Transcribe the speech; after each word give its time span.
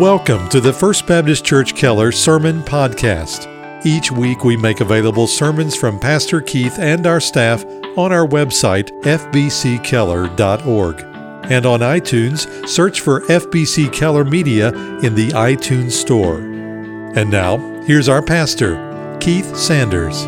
Welcome 0.00 0.48
to 0.48 0.58
the 0.58 0.72
First 0.72 1.06
Baptist 1.06 1.44
Church 1.44 1.74
Keller 1.74 2.12
Sermon 2.12 2.62
Podcast. 2.62 3.46
Each 3.84 4.10
week 4.10 4.42
we 4.42 4.56
make 4.56 4.80
available 4.80 5.26
sermons 5.26 5.76
from 5.76 6.00
Pastor 6.00 6.40
Keith 6.40 6.78
and 6.78 7.06
our 7.06 7.20
staff 7.20 7.62
on 7.98 8.10
our 8.10 8.26
website, 8.26 8.88
fbckeller.org. 9.02 11.00
And 11.52 11.66
on 11.66 11.80
iTunes, 11.80 12.66
search 12.66 13.02
for 13.02 13.20
FBC 13.26 13.92
Keller 13.92 14.24
Media 14.24 14.68
in 15.00 15.14
the 15.14 15.28
iTunes 15.32 15.90
Store. 15.92 16.38
And 16.38 17.30
now, 17.30 17.58
here's 17.82 18.08
our 18.08 18.22
pastor, 18.22 19.18
Keith 19.20 19.54
Sanders. 19.54 20.22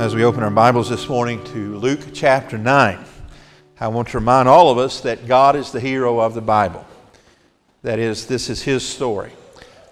As 0.00 0.14
we 0.14 0.24
open 0.24 0.42
our 0.42 0.50
Bibles 0.50 0.88
this 0.88 1.10
morning 1.10 1.44
to 1.52 1.76
Luke 1.76 2.00
chapter 2.14 2.56
9, 2.56 3.04
I 3.78 3.88
want 3.88 4.08
to 4.08 4.16
remind 4.16 4.48
all 4.48 4.70
of 4.70 4.78
us 4.78 5.02
that 5.02 5.26
God 5.26 5.56
is 5.56 5.72
the 5.72 5.80
hero 5.80 6.20
of 6.20 6.32
the 6.32 6.40
Bible. 6.40 6.86
That 7.82 7.98
is, 7.98 8.26
this 8.26 8.50
is 8.50 8.62
his 8.62 8.86
story. 8.86 9.32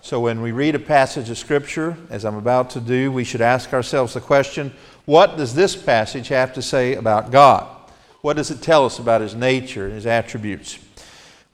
So 0.02 0.20
when 0.20 0.42
we 0.42 0.52
read 0.52 0.74
a 0.74 0.78
passage 0.78 1.30
of 1.30 1.38
Scripture, 1.38 1.97
as 2.11 2.24
I'm 2.24 2.37
about 2.37 2.70
to 2.70 2.80
do, 2.80 3.11
we 3.11 3.24
should 3.24 3.41
ask 3.41 3.73
ourselves 3.73 4.14
the 4.14 4.20
question 4.20 4.73
what 5.06 5.38
does 5.38 5.55
this 5.55 5.74
passage 5.74 6.28
have 6.28 6.52
to 6.55 6.62
say 6.62 6.95
about 6.95 7.30
God? 7.30 7.66
What 8.20 8.37
does 8.37 8.51
it 8.51 8.61
tell 8.61 8.84
us 8.84 8.98
about 8.98 9.23
his 9.23 9.34
nature 9.34 9.87
and 9.87 9.95
his 9.95 10.06
attributes? 10.06 10.78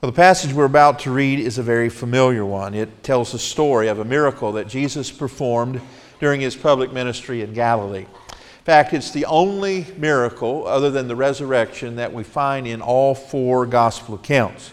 Well, 0.01 0.11
the 0.11 0.15
passage 0.15 0.51
we're 0.51 0.65
about 0.65 0.99
to 0.99 1.11
read 1.11 1.39
is 1.39 1.57
a 1.57 1.63
very 1.63 1.87
familiar 1.87 2.43
one. 2.43 2.73
It 2.73 3.01
tells 3.01 3.31
the 3.31 3.39
story 3.39 3.87
of 3.87 3.99
a 3.99 4.05
miracle 4.05 4.51
that 4.53 4.67
Jesus 4.67 5.09
performed 5.09 5.79
during 6.19 6.41
his 6.41 6.55
public 6.55 6.91
ministry 6.91 7.43
in 7.43 7.53
Galilee. 7.53 8.01
In 8.01 8.65
fact, 8.65 8.93
it's 8.93 9.11
the 9.11 9.25
only 9.25 9.87
miracle, 9.95 10.67
other 10.67 10.91
than 10.91 11.07
the 11.07 11.15
resurrection, 11.15 11.95
that 11.95 12.11
we 12.11 12.23
find 12.23 12.67
in 12.67 12.81
all 12.81 13.15
four 13.15 13.65
gospel 13.65 14.15
accounts. 14.15 14.71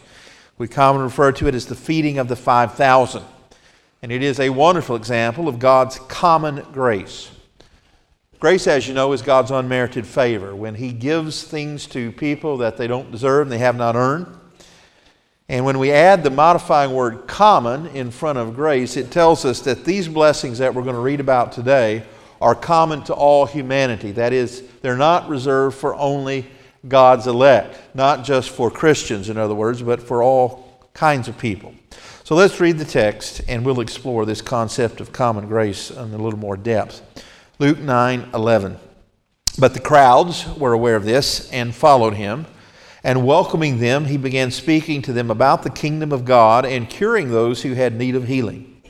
We 0.62 0.68
commonly 0.68 1.06
refer 1.06 1.32
to 1.32 1.48
it 1.48 1.56
as 1.56 1.66
the 1.66 1.74
feeding 1.74 2.18
of 2.18 2.28
the 2.28 2.36
5,000. 2.36 3.24
And 4.00 4.12
it 4.12 4.22
is 4.22 4.38
a 4.38 4.50
wonderful 4.50 4.94
example 4.94 5.48
of 5.48 5.58
God's 5.58 5.98
common 6.06 6.64
grace. 6.70 7.32
Grace, 8.38 8.68
as 8.68 8.86
you 8.86 8.94
know, 8.94 9.12
is 9.12 9.22
God's 9.22 9.50
unmerited 9.50 10.06
favor 10.06 10.54
when 10.54 10.76
He 10.76 10.92
gives 10.92 11.42
things 11.42 11.88
to 11.88 12.12
people 12.12 12.58
that 12.58 12.76
they 12.76 12.86
don't 12.86 13.10
deserve 13.10 13.48
and 13.48 13.50
they 13.50 13.58
have 13.58 13.74
not 13.74 13.96
earned. 13.96 14.28
And 15.48 15.64
when 15.64 15.80
we 15.80 15.90
add 15.90 16.22
the 16.22 16.30
modifying 16.30 16.92
word 16.92 17.26
common 17.26 17.88
in 17.88 18.12
front 18.12 18.38
of 18.38 18.54
grace, 18.54 18.96
it 18.96 19.10
tells 19.10 19.44
us 19.44 19.62
that 19.62 19.84
these 19.84 20.06
blessings 20.06 20.58
that 20.58 20.72
we're 20.72 20.84
going 20.84 20.94
to 20.94 21.02
read 21.02 21.18
about 21.18 21.50
today 21.50 22.04
are 22.40 22.54
common 22.54 23.02
to 23.02 23.14
all 23.14 23.46
humanity. 23.46 24.12
That 24.12 24.32
is, 24.32 24.62
they're 24.80 24.96
not 24.96 25.28
reserved 25.28 25.76
for 25.76 25.96
only 25.96 26.46
God's 26.86 27.26
elect, 27.26 27.78
not 27.94 28.24
just 28.24 28.50
for 28.50 28.70
Christians, 28.70 29.28
in 29.28 29.36
other 29.36 29.54
words, 29.54 29.82
but 29.82 30.02
for 30.02 30.22
all 30.22 30.88
kinds 30.94 31.28
of 31.28 31.38
people. 31.38 31.74
So 32.24 32.34
let's 32.34 32.60
read 32.60 32.78
the 32.78 32.84
text 32.84 33.42
and 33.48 33.64
we'll 33.64 33.80
explore 33.80 34.24
this 34.24 34.42
concept 34.42 35.00
of 35.00 35.12
common 35.12 35.46
grace 35.46 35.90
in 35.90 36.14
a 36.14 36.18
little 36.18 36.38
more 36.38 36.56
depth. 36.56 37.02
Luke 37.58 37.78
9 37.78 38.30
11. 38.34 38.78
But 39.58 39.74
the 39.74 39.80
crowds 39.80 40.46
were 40.56 40.72
aware 40.72 40.96
of 40.96 41.04
this 41.04 41.50
and 41.50 41.74
followed 41.74 42.14
him. 42.14 42.46
And 43.04 43.26
welcoming 43.26 43.78
them, 43.78 44.04
he 44.04 44.16
began 44.16 44.50
speaking 44.50 45.02
to 45.02 45.12
them 45.12 45.30
about 45.30 45.62
the 45.62 45.70
kingdom 45.70 46.12
of 46.12 46.24
God 46.24 46.64
and 46.64 46.88
curing 46.88 47.30
those 47.30 47.62
who 47.62 47.74
had 47.74 47.96
need 47.96 48.14
of 48.14 48.28
healing. 48.28 48.80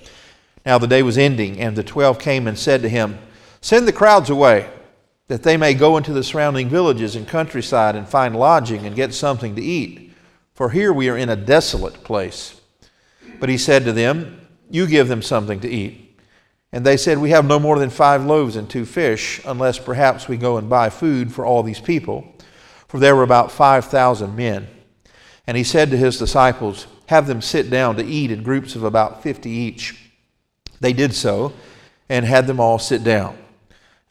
Now 0.64 0.78
the 0.78 0.86
day 0.86 1.02
was 1.02 1.18
ending, 1.18 1.58
and 1.58 1.76
the 1.76 1.82
twelve 1.82 2.18
came 2.18 2.46
and 2.46 2.58
said 2.58 2.82
to 2.82 2.88
him, 2.88 3.18
Send 3.60 3.88
the 3.88 3.92
crowds 3.92 4.30
away 4.30 4.70
that 5.32 5.44
they 5.44 5.56
may 5.56 5.72
go 5.72 5.96
into 5.96 6.12
the 6.12 6.22
surrounding 6.22 6.68
villages 6.68 7.16
and 7.16 7.26
countryside 7.26 7.96
and 7.96 8.06
find 8.06 8.36
lodging 8.36 8.84
and 8.84 8.94
get 8.94 9.14
something 9.14 9.56
to 9.56 9.62
eat. 9.62 10.12
For 10.52 10.68
here 10.68 10.92
we 10.92 11.08
are 11.08 11.16
in 11.16 11.30
a 11.30 11.36
desolate 11.36 12.04
place. 12.04 12.60
But 13.40 13.48
he 13.48 13.56
said 13.56 13.86
to 13.86 13.94
them, 13.94 14.46
You 14.68 14.86
give 14.86 15.08
them 15.08 15.22
something 15.22 15.58
to 15.60 15.70
eat. 15.70 16.18
And 16.70 16.84
they 16.84 16.98
said, 16.98 17.16
We 17.16 17.30
have 17.30 17.46
no 17.46 17.58
more 17.58 17.78
than 17.78 17.88
five 17.88 18.26
loaves 18.26 18.56
and 18.56 18.68
two 18.68 18.84
fish, 18.84 19.40
unless 19.46 19.78
perhaps 19.78 20.28
we 20.28 20.36
go 20.36 20.58
and 20.58 20.68
buy 20.68 20.90
food 20.90 21.32
for 21.32 21.46
all 21.46 21.62
these 21.62 21.80
people. 21.80 22.30
For 22.86 23.00
there 23.00 23.16
were 23.16 23.22
about 23.22 23.50
5,000 23.50 24.36
men. 24.36 24.68
And 25.46 25.56
he 25.56 25.64
said 25.64 25.88
to 25.92 25.96
his 25.96 26.18
disciples, 26.18 26.86
Have 27.06 27.26
them 27.26 27.40
sit 27.40 27.70
down 27.70 27.96
to 27.96 28.04
eat 28.04 28.30
in 28.30 28.42
groups 28.42 28.76
of 28.76 28.84
about 28.84 29.22
50 29.22 29.48
each. 29.48 30.10
They 30.80 30.92
did 30.92 31.14
so, 31.14 31.54
and 32.10 32.26
had 32.26 32.46
them 32.46 32.60
all 32.60 32.78
sit 32.78 33.02
down. 33.02 33.38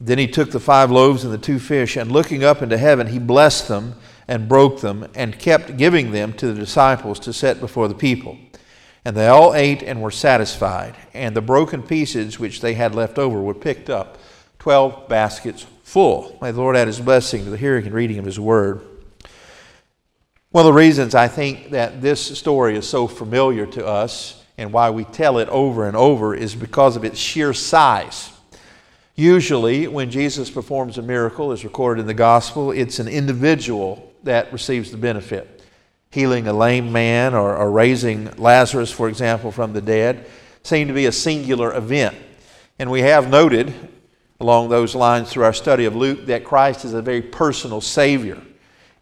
Then 0.03 0.17
he 0.17 0.25
took 0.25 0.50
the 0.50 0.59
five 0.59 0.89
loaves 0.89 1.23
and 1.23 1.31
the 1.31 1.38
two 1.38 1.59
fish, 1.59 1.95
and 1.95 2.12
looking 2.12 2.44
up 2.44 2.63
into 2.63 2.75
heaven, 2.75 3.06
he 3.06 3.19
blessed 3.19 3.67
them 3.67 3.94
and 4.28 4.50
broke 4.50 4.81
them, 4.81 5.07
and 5.13 5.38
kept 5.38 5.78
giving 5.78 6.12
them 6.12 6.34
to 6.34 6.47
the 6.47 6.59
disciples 6.59 7.19
to 7.19 7.31
set 7.31 7.59
before 7.59 7.88
the 7.88 7.94
people. 7.94 8.38
And 9.06 9.16
they 9.16 9.28
all 9.28 9.53
ate 9.53 9.84
and 9.84 10.01
were 10.01 10.09
satisfied. 10.09 10.95
And 11.13 11.35
the 11.35 11.41
broken 11.41 11.84
pieces 11.84 12.40
which 12.40 12.61
they 12.61 12.73
had 12.73 12.95
left 12.95 13.19
over 13.19 13.40
were 13.40 13.53
picked 13.53 13.90
up, 13.90 14.17
twelve 14.57 15.07
baskets 15.07 15.67
full. 15.84 16.38
May 16.41 16.51
the 16.51 16.59
Lord 16.61 16.75
add 16.75 16.88
his 16.88 17.00
blessing 17.00 17.44
to 17.44 17.50
the 17.50 17.57
hearing 17.57 17.85
and 17.85 17.94
reading 17.94 18.17
of 18.17 18.25
his 18.25 18.40
word. 18.40 18.81
One 20.50 20.66
of 20.66 20.73
the 20.73 20.79
reasons 20.79 21.13
I 21.13 21.28
think 21.28 21.72
that 21.72 22.01
this 22.01 22.38
story 22.38 22.75
is 22.75 22.88
so 22.88 23.07
familiar 23.07 23.66
to 23.67 23.85
us 23.85 24.44
and 24.57 24.73
why 24.73 24.90
we 24.90 25.03
tell 25.03 25.38
it 25.38 25.50
over 25.50 25.88
and 25.88 25.95
over 25.95 26.34
is 26.34 26.56
because 26.56 26.95
of 26.95 27.06
its 27.06 27.19
sheer 27.19 27.53
size. 27.53 28.30
Usually, 29.16 29.88
when 29.88 30.09
Jesus 30.09 30.49
performs 30.49 30.97
a 30.97 31.01
miracle, 31.01 31.51
as 31.51 31.63
recorded 31.63 32.01
in 32.01 32.07
the 32.07 32.13
gospel, 32.13 32.72
it's 32.72 32.99
an 32.99 33.07
individual 33.07 34.11
that 34.23 34.51
receives 34.53 34.91
the 34.91 34.97
benefit. 34.97 35.63
Healing 36.11 36.47
a 36.47 36.53
lame 36.53 36.91
man 36.91 37.33
or, 37.33 37.55
or 37.55 37.72
raising 37.72 38.31
Lazarus, 38.38 38.91
for 38.91 39.09
example, 39.09 39.51
from 39.51 39.73
the 39.73 39.81
dead 39.81 40.25
seem 40.63 40.88
to 40.88 40.94
be 40.94 41.05
a 41.05 41.11
singular 41.11 41.75
event. 41.75 42.16
And 42.79 42.89
we 42.89 43.01
have 43.01 43.29
noted 43.29 43.73
along 44.39 44.69
those 44.69 44.95
lines 44.95 45.31
through 45.31 45.43
our 45.43 45.53
study 45.53 45.85
of 45.85 45.95
Luke 45.95 46.25
that 46.25 46.43
Christ 46.43 46.85
is 46.85 46.93
a 46.93 47.01
very 47.01 47.22
personal 47.22 47.81
Savior 47.81 48.41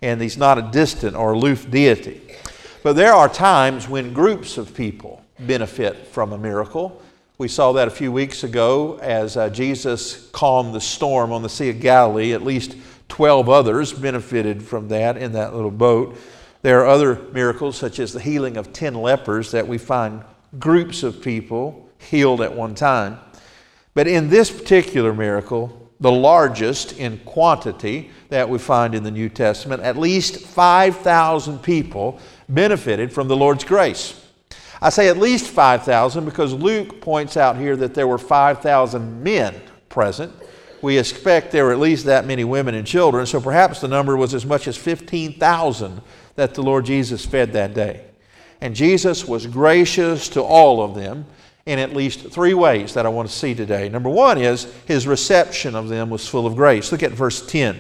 and 0.02 0.22
He's 0.22 0.38
not 0.38 0.58
a 0.58 0.70
distant 0.72 1.16
or 1.16 1.34
aloof 1.34 1.70
deity. 1.70 2.22
But 2.84 2.94
there 2.94 3.14
are 3.14 3.28
times 3.28 3.88
when 3.88 4.14
groups 4.14 4.58
of 4.58 4.74
people 4.74 5.24
benefit 5.40 6.08
from 6.08 6.34
a 6.34 6.38
miracle. 6.38 7.02
We 7.40 7.48
saw 7.48 7.72
that 7.72 7.88
a 7.88 7.92
few 7.92 8.12
weeks 8.12 8.44
ago 8.44 9.00
as 9.02 9.38
uh, 9.38 9.50
Jesus 9.50 10.30
calmed 10.34 10.76
the 10.76 10.82
storm 10.82 11.32
on 11.32 11.42
the 11.42 11.48
Sea 11.48 11.70
of 11.70 11.80
Galilee. 11.80 12.34
At 12.34 12.44
least 12.44 12.76
12 13.08 13.48
others 13.48 13.94
benefited 13.94 14.62
from 14.62 14.90
that 14.90 15.16
in 15.16 15.32
that 15.32 15.56
little 15.56 15.72
boat. 15.72 16.18
There 16.64 16.82
are 16.82 16.88
other 16.88 17.16
miracles, 17.32 17.78
such 17.78 17.98
as 18.00 18.12
the 18.12 18.20
healing 18.20 18.58
of 18.58 18.74
10 18.74 18.94
lepers, 18.94 19.52
that 19.52 19.66
we 19.66 19.78
find 19.78 20.26
groups 20.60 21.02
of 21.02 21.22
people 21.22 21.90
healed 21.98 22.42
at 22.42 22.54
one 22.54 22.76
time. 22.76 23.18
But 23.94 24.10
in 24.10 24.28
this 24.28 24.52
particular 24.52 25.14
miracle, 25.14 25.90
the 26.02 26.12
largest 26.12 27.00
in 27.00 27.20
quantity 27.20 28.12
that 28.28 28.50
we 28.50 28.60
find 28.60 28.94
in 28.94 29.04
the 29.04 29.12
New 29.12 29.30
Testament, 29.30 29.82
at 29.82 29.96
least 29.96 30.46
5,000 30.46 31.60
people 31.60 32.20
benefited 32.50 33.14
from 33.14 33.30
the 33.30 33.38
Lord's 33.38 33.64
grace. 33.64 34.19
I 34.82 34.90
say 34.90 35.10
at 35.10 35.18
least 35.18 35.48
5,000 35.48 36.26
because 36.26 36.54
Luke 36.54 37.02
points 37.02 37.36
out 37.36 37.58
here 37.58 37.76
that 37.78 37.94
there 37.94 38.08
were 38.08 38.18
5,000 38.18 39.24
men 39.24 39.56
present. 39.90 40.34
We 40.82 40.98
expect 40.98 41.52
there 41.52 41.66
were 41.66 41.74
at 41.74 41.80
least 41.80 42.06
that 42.06 42.26
many 42.26 42.46
women 42.46 42.76
and 42.76 42.88
children, 42.88 43.26
so 43.26 43.42
perhaps 43.42 43.82
the 43.82 43.90
number 43.90 44.16
was 44.16 44.34
as 44.34 44.46
much 44.46 44.68
as 44.68 44.78
15,000 44.78 46.02
that 46.36 46.54
the 46.54 46.64
Lord 46.64 46.86
Jesus 46.86 47.26
fed 47.26 47.52
that 47.54 47.74
day. 47.74 48.06
And 48.62 48.76
Jesus 48.76 49.26
was 49.26 49.46
gracious 49.46 50.30
to 50.30 50.42
all 50.42 50.82
of 50.82 50.96
them 50.96 51.26
in 51.66 51.80
at 51.80 51.94
least 51.94 52.32
three 52.32 52.54
ways 52.54 52.94
that 52.94 53.06
I 53.06 53.10
want 53.10 53.30
to 53.30 53.36
see 53.36 53.54
today. 53.54 53.90
Number 53.90 54.10
one 54.10 54.38
is 54.38 54.74
his 54.86 55.06
reception 55.06 55.76
of 55.76 55.90
them 55.90 56.10
was 56.10 56.28
full 56.28 56.48
of 56.48 56.56
grace. 56.56 56.92
Look 56.92 57.04
at 57.04 57.12
verse 57.12 57.46
10. 57.46 57.80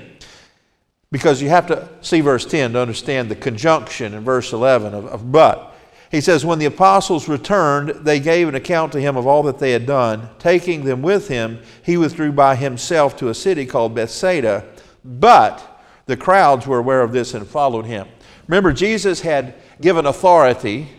Because 1.11 1.41
you 1.41 1.49
have 1.49 1.67
to 1.67 1.89
see 2.01 2.21
verse 2.21 2.45
10 2.45 2.73
to 2.73 2.79
understand 2.79 3.29
the 3.29 3.35
conjunction 3.35 4.13
in 4.13 4.23
verse 4.23 4.53
11 4.53 4.93
of, 4.93 5.05
of 5.07 5.31
but. 5.31 5.68
He 6.11 6.21
says, 6.21 6.45
When 6.45 6.59
the 6.59 6.65
apostles 6.65 7.27
returned, 7.27 7.89
they 7.89 8.19
gave 8.19 8.47
an 8.47 8.55
account 8.55 8.91
to 8.93 9.01
him 9.01 9.15
of 9.15 9.27
all 9.27 9.43
that 9.43 9.59
they 9.59 9.71
had 9.71 9.85
done. 9.85 10.29
Taking 10.39 10.83
them 10.83 11.01
with 11.01 11.27
him, 11.27 11.59
he 11.83 11.97
withdrew 11.97 12.31
by 12.31 12.55
himself 12.55 13.15
to 13.17 13.29
a 13.29 13.35
city 13.35 13.65
called 13.65 13.93
Bethsaida. 13.93 14.65
But 15.05 15.81
the 16.07 16.17
crowds 16.17 16.65
were 16.65 16.79
aware 16.79 17.01
of 17.01 17.11
this 17.11 17.33
and 17.33 17.45
followed 17.45 17.85
him. 17.85 18.07
Remember, 18.47 18.73
Jesus 18.73 19.21
had 19.21 19.53
given 19.79 20.07
authority 20.07 20.89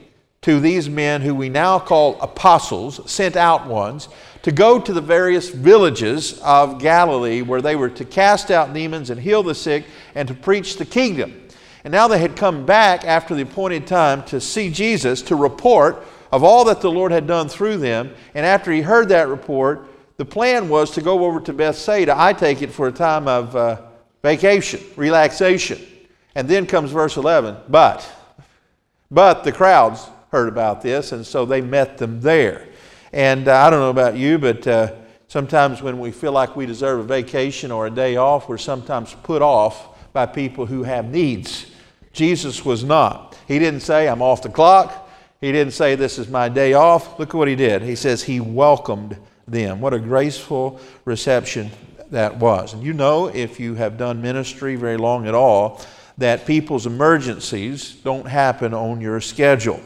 to 0.43 0.61
these 0.61 0.89
men 0.89 1.21
who 1.21 1.35
we 1.35 1.49
now 1.49 1.79
call 1.79 2.21
apostles, 2.21 3.11
sent 3.11 3.37
out 3.37 3.67
ones, 3.67 4.09
to 4.43 4.53
go 4.53 4.81
to 4.81 4.93
the 4.93 5.01
various 5.01 5.51
villages 5.51 6.41
of 6.41 6.81
Galilee 6.81 7.43
where 7.43 7.61
they 7.61 7.77
were 7.77 7.91
to 7.91 8.05
cast 8.05 8.51
out 8.51 8.73
demons 8.73 9.11
and 9.11 9.21
heal 9.21 9.43
the 9.43 9.55
sick 9.55 9.85
and 10.15 10.27
to 10.29 10.35
preach 10.35 10.77
the 10.77 10.87
kingdom. 10.87 11.40
And 11.85 11.93
now 11.93 12.09
they 12.09 12.19
had 12.19 12.37
come 12.37 12.67
back 12.67 13.05
after 13.05 13.35
the 13.35 13.43
appointed 13.43 13.87
time 13.87 14.23
to 14.25 14.41
see 14.41 14.71
Jesus 14.71 15.23
to 15.23 15.37
report 15.37 16.05
of 16.31 16.45
all 16.45 16.65
that 16.67 16.81
the 16.81 16.91
Lord 16.91 17.13
had 17.13 17.27
done 17.27 17.49
through 17.49 17.79
them. 17.79 18.15
And 18.35 18.45
after 18.47 18.71
he 18.71 18.83
heard 18.83 19.09
that 19.09 19.29
report, 19.29 19.87
the 20.17 20.25
plan 20.25 20.69
was 20.69 20.91
to 20.93 21.01
go 21.01 21.25
over 21.25 21.41
to 21.41 21.53
Bethsaida, 21.53 22.15
I 22.17 22.33
take 22.35 22.63
it, 22.63 22.71
for 22.71 22.89
a 22.89 22.93
time 22.93 23.27
of 23.27 23.57
uh, 23.57 23.83
vacation, 24.23 24.81
relaxation. 24.97 25.81
And 26.35 26.47
then 26.47 26.67
comes 26.67 26.93
verse 26.93 27.17
11 27.17 27.57
But, 27.69 28.09
but 29.11 29.45
the 29.45 29.53
crowds 29.53 30.07
heard 30.31 30.49
about 30.49 30.83
this, 30.83 31.13
and 31.13 31.27
so 31.27 31.45
they 31.45 31.61
met 31.61 31.99
them 31.99 32.21
there. 32.21 32.69
And 33.13 33.49
uh, 33.49 33.57
I 33.57 33.71
don't 33.71 33.81
know 33.81 33.91
about 33.91 34.17
you, 34.17 34.39
but 34.39 34.67
uh, 34.67 34.95
sometimes 35.27 35.83
when 35.83 35.99
we 35.99 36.13
feel 36.13 36.33
like 36.33 36.55
we 36.55 36.67
deserve 36.67 37.01
a 37.01 37.05
vacation 37.05 37.73
or 37.73 37.87
a 37.87 37.91
day 37.91 38.17
off, 38.17 38.49
we're 38.49 38.59
sometimes 38.59 39.15
put 39.23 39.43
off 39.43 40.13
by 40.13 40.27
people 40.27 40.67
who 40.67 40.83
have 40.83 41.09
needs. 41.09 41.70
Jesus 42.13 42.65
was 42.65 42.85
not. 42.85 43.39
He 43.47 43.59
didn't 43.59 43.81
say, 43.81 44.09
I'm 44.09 44.23
off 44.23 44.43
the 44.43 44.49
clock. 44.49 45.09
He 45.41 45.53
didn't 45.53 45.73
say, 45.73 45.95
This 45.95 46.19
is 46.19 46.29
my 46.29 46.49
day 46.49 46.75
off. 46.75 47.19
Look 47.19 47.31
at 47.31 47.35
what 47.35 47.49
he 47.49 47.57
did. 47.57 47.83
He 47.83 47.95
says, 47.95 48.23
He 48.23 48.41
welcomed 48.41 49.17
them. 49.47 49.81
What 49.81 49.95
a 49.95 49.99
graceful 49.99 50.81
reception 51.05 51.71
that 52.11 52.37
was. 52.37 52.75
And 52.75 52.83
you 52.83 52.93
know, 52.93 53.29
if 53.29 53.61
you 53.61 53.75
have 53.75 53.97
done 53.97 54.21
ministry 54.21 54.77
very 54.77 54.97
long 54.97 55.27
at 55.27 55.35
all, 55.35 55.81
that 56.19 56.47
people's 56.47 56.87
emergencies 56.87 57.95
don't 57.95 58.27
happen 58.27 58.75
on 58.75 59.01
your 59.01 59.21
schedule. 59.21 59.81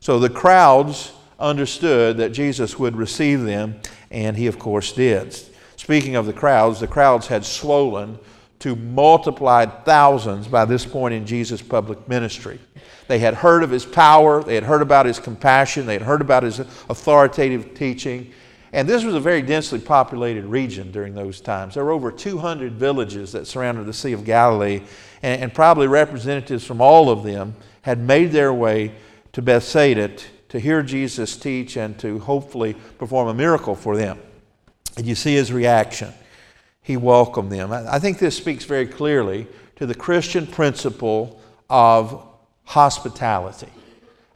So 0.00 0.18
the 0.18 0.30
crowds 0.30 1.12
understood 1.38 2.16
that 2.18 2.30
Jesus 2.30 2.78
would 2.78 2.96
receive 2.96 3.42
them, 3.42 3.80
and 4.10 4.36
he, 4.36 4.46
of 4.46 4.58
course, 4.58 4.92
did. 4.92 5.36
Speaking 5.76 6.16
of 6.16 6.26
the 6.26 6.32
crowds, 6.32 6.80
the 6.80 6.86
crowds 6.86 7.26
had 7.26 7.44
swollen 7.44 8.18
to 8.64 8.74
multiplied 8.74 9.84
thousands 9.84 10.48
by 10.48 10.64
this 10.64 10.86
point 10.86 11.12
in 11.12 11.26
Jesus' 11.26 11.60
public 11.60 12.08
ministry. 12.08 12.58
They 13.08 13.18
had 13.18 13.34
heard 13.34 13.62
of 13.62 13.68
his 13.70 13.84
power, 13.84 14.42
they 14.42 14.54
had 14.54 14.64
heard 14.64 14.80
about 14.80 15.04
his 15.04 15.18
compassion, 15.18 15.84
they 15.84 15.92
had 15.92 16.00
heard 16.00 16.22
about 16.22 16.44
his 16.44 16.60
authoritative 16.60 17.74
teaching. 17.74 18.32
And 18.72 18.88
this 18.88 19.04
was 19.04 19.14
a 19.14 19.20
very 19.20 19.42
densely 19.42 19.78
populated 19.78 20.46
region 20.46 20.92
during 20.92 21.14
those 21.14 21.42
times. 21.42 21.74
There 21.74 21.84
were 21.84 21.90
over 21.90 22.10
200 22.10 22.72
villages 22.72 23.32
that 23.32 23.46
surrounded 23.46 23.84
the 23.84 23.92
Sea 23.92 24.14
of 24.14 24.24
Galilee, 24.24 24.80
and, 25.22 25.42
and 25.42 25.52
probably 25.52 25.86
representatives 25.86 26.64
from 26.64 26.80
all 26.80 27.10
of 27.10 27.22
them 27.22 27.56
had 27.82 27.98
made 27.98 28.32
their 28.32 28.54
way 28.54 28.94
to 29.34 29.42
Bethsaida 29.42 30.10
to 30.48 30.58
hear 30.58 30.82
Jesus 30.82 31.36
teach 31.36 31.76
and 31.76 31.98
to 31.98 32.18
hopefully 32.20 32.72
perform 32.96 33.28
a 33.28 33.34
miracle 33.34 33.74
for 33.74 33.94
them. 33.94 34.18
And 34.96 35.04
you 35.04 35.14
see 35.14 35.34
his 35.34 35.52
reaction. 35.52 36.14
He 36.84 36.98
welcomed 36.98 37.50
them. 37.50 37.72
I 37.72 37.98
think 37.98 38.18
this 38.18 38.36
speaks 38.36 38.66
very 38.66 38.86
clearly 38.86 39.48
to 39.76 39.86
the 39.86 39.94
Christian 39.94 40.46
principle 40.46 41.40
of 41.70 42.28
hospitality. 42.64 43.72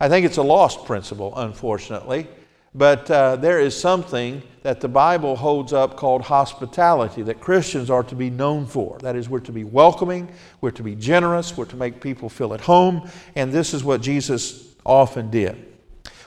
I 0.00 0.08
think 0.08 0.24
it's 0.24 0.38
a 0.38 0.42
lost 0.42 0.86
principle, 0.86 1.34
unfortunately, 1.36 2.26
but 2.74 3.10
uh, 3.10 3.36
there 3.36 3.60
is 3.60 3.78
something 3.78 4.42
that 4.62 4.80
the 4.80 4.88
Bible 4.88 5.36
holds 5.36 5.74
up 5.74 5.96
called 5.96 6.22
hospitality 6.22 7.20
that 7.22 7.38
Christians 7.38 7.90
are 7.90 8.02
to 8.04 8.14
be 8.14 8.30
known 8.30 8.64
for. 8.64 8.98
That 9.00 9.14
is, 9.14 9.28
we're 9.28 9.40
to 9.40 9.52
be 9.52 9.64
welcoming, 9.64 10.32
we're 10.62 10.70
to 10.70 10.82
be 10.82 10.94
generous, 10.94 11.54
we're 11.54 11.66
to 11.66 11.76
make 11.76 12.00
people 12.00 12.30
feel 12.30 12.54
at 12.54 12.62
home, 12.62 13.10
and 13.36 13.52
this 13.52 13.74
is 13.74 13.84
what 13.84 14.00
Jesus 14.00 14.74
often 14.86 15.30
did. 15.30 15.66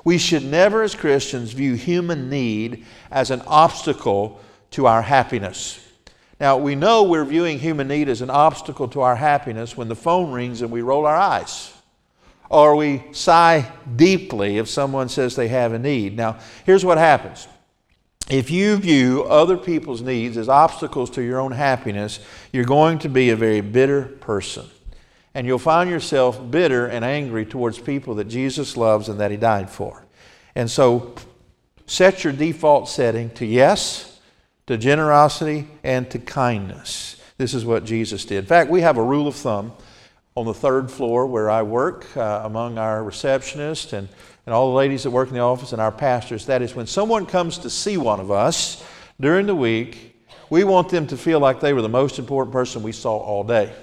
We 0.04 0.20
should 0.20 0.44
never, 0.44 0.84
as 0.84 0.94
Christians, 0.94 1.54
view 1.54 1.74
human 1.74 2.30
need 2.30 2.86
as 3.10 3.32
an 3.32 3.42
obstacle 3.48 4.40
to 4.72 4.86
our 4.86 5.02
happiness. 5.02 5.80
Now, 6.42 6.58
we 6.58 6.74
know 6.74 7.04
we're 7.04 7.24
viewing 7.24 7.60
human 7.60 7.88
need 7.88 8.10
as 8.10 8.22
an 8.22 8.32
obstacle 8.32 8.88
to 8.90 9.02
our 9.02 9.16
happiness 9.16 9.78
when 9.78 9.90
the 9.90 9.96
phone 9.96 10.32
rings 10.32 10.64
and 10.64 10.72
we 10.72 10.82
roll 10.82 11.06
our 11.06 11.16
eyes 11.16 11.72
or 12.50 12.76
we 12.76 13.04
sigh 13.12 13.72
deeply 13.96 14.58
if 14.58 14.68
someone 14.68 15.08
says 15.08 15.36
they 15.36 15.50
have 15.50 15.72
a 15.72 15.78
need. 15.78 16.18
Now, 16.18 16.40
here's 16.66 16.84
what 16.84 16.98
happens. 16.98 17.48
If 18.28 18.50
you 18.50 18.76
view 18.78 19.24
other 19.26 19.56
people's 19.56 20.02
needs 20.02 20.36
as 20.36 20.50
obstacles 20.50 21.12
to 21.12 21.22
your 21.22 21.40
own 21.40 21.52
happiness, 21.52 22.20
you're 22.52 22.66
going 22.66 22.98
to 23.00 23.10
be 23.10 23.30
a 23.30 23.36
very 23.36 23.62
bitter 23.62 24.06
person. 24.06 24.66
And 25.36 25.46
you'll 25.46 25.60
find 25.60 25.92
yourself 25.92 26.50
bitter 26.50 26.88
and 26.88 27.06
angry 27.06 27.46
towards 27.46 27.78
people 27.78 28.16
that 28.16 28.26
Jesus 28.26 28.76
loves 28.76 29.10
and 29.10 29.20
that 29.20 29.30
He 29.30 29.38
died 29.38 29.70
for. 29.70 30.08
And 30.56 30.72
so, 30.72 31.14
set 31.86 32.24
your 32.24 32.34
default 32.34 32.90
setting 32.90 33.30
to 33.36 33.46
yes, 33.46 34.11
to 34.68 34.78
generosity, 34.78 35.68
and 35.84 36.10
to 36.12 36.20
kindness. 36.20 37.22
This 37.38 37.54
is 37.54 37.66
what 37.66 37.86
Jesus 37.86 38.26
did. 38.26 38.38
In 38.38 38.46
fact, 38.46 38.70
we 38.70 38.82
have 38.82 38.98
a 38.98 39.04
rule 39.04 39.28
of 39.28 39.36
thumb 39.36 39.74
on 40.36 40.46
the 40.46 40.54
third 40.54 40.90
floor 40.90 41.26
where 41.26 41.50
I 41.50 41.62
work 41.64 42.06
uh, 42.16 42.42
among 42.46 42.78
our 42.78 43.02
receptionists 43.02 43.94
and, 43.94 44.08
and 44.46 44.54
all 44.54 44.70
the 44.70 44.78
ladies 44.78 45.04
that 45.04 45.12
work 45.12 45.28
in 45.28 45.34
the 45.34 45.42
office 45.42 45.74
and 45.74 45.82
our 45.82 45.92
pastors. 45.92 46.46
That 46.46 46.62
is, 46.62 46.76
when 46.76 46.88
someone 46.88 47.26
comes 47.26 47.58
to 47.60 47.70
see 47.70 47.98
one 47.98 48.20
of 48.20 48.32
us 48.32 48.84
during 49.20 49.46
the 49.46 49.56
week, 49.56 50.16
we 50.50 50.64
want 50.64 50.90
them 50.90 51.08
to 51.08 51.18
feel 51.18 51.40
like 51.40 51.60
they 51.60 51.74
were 51.74 51.82
the 51.82 51.90
most 51.90 52.20
important 52.20 52.54
person 52.54 52.84
we 52.84 52.92
saw 52.92 53.18
all 53.18 53.44
day. 53.44 53.74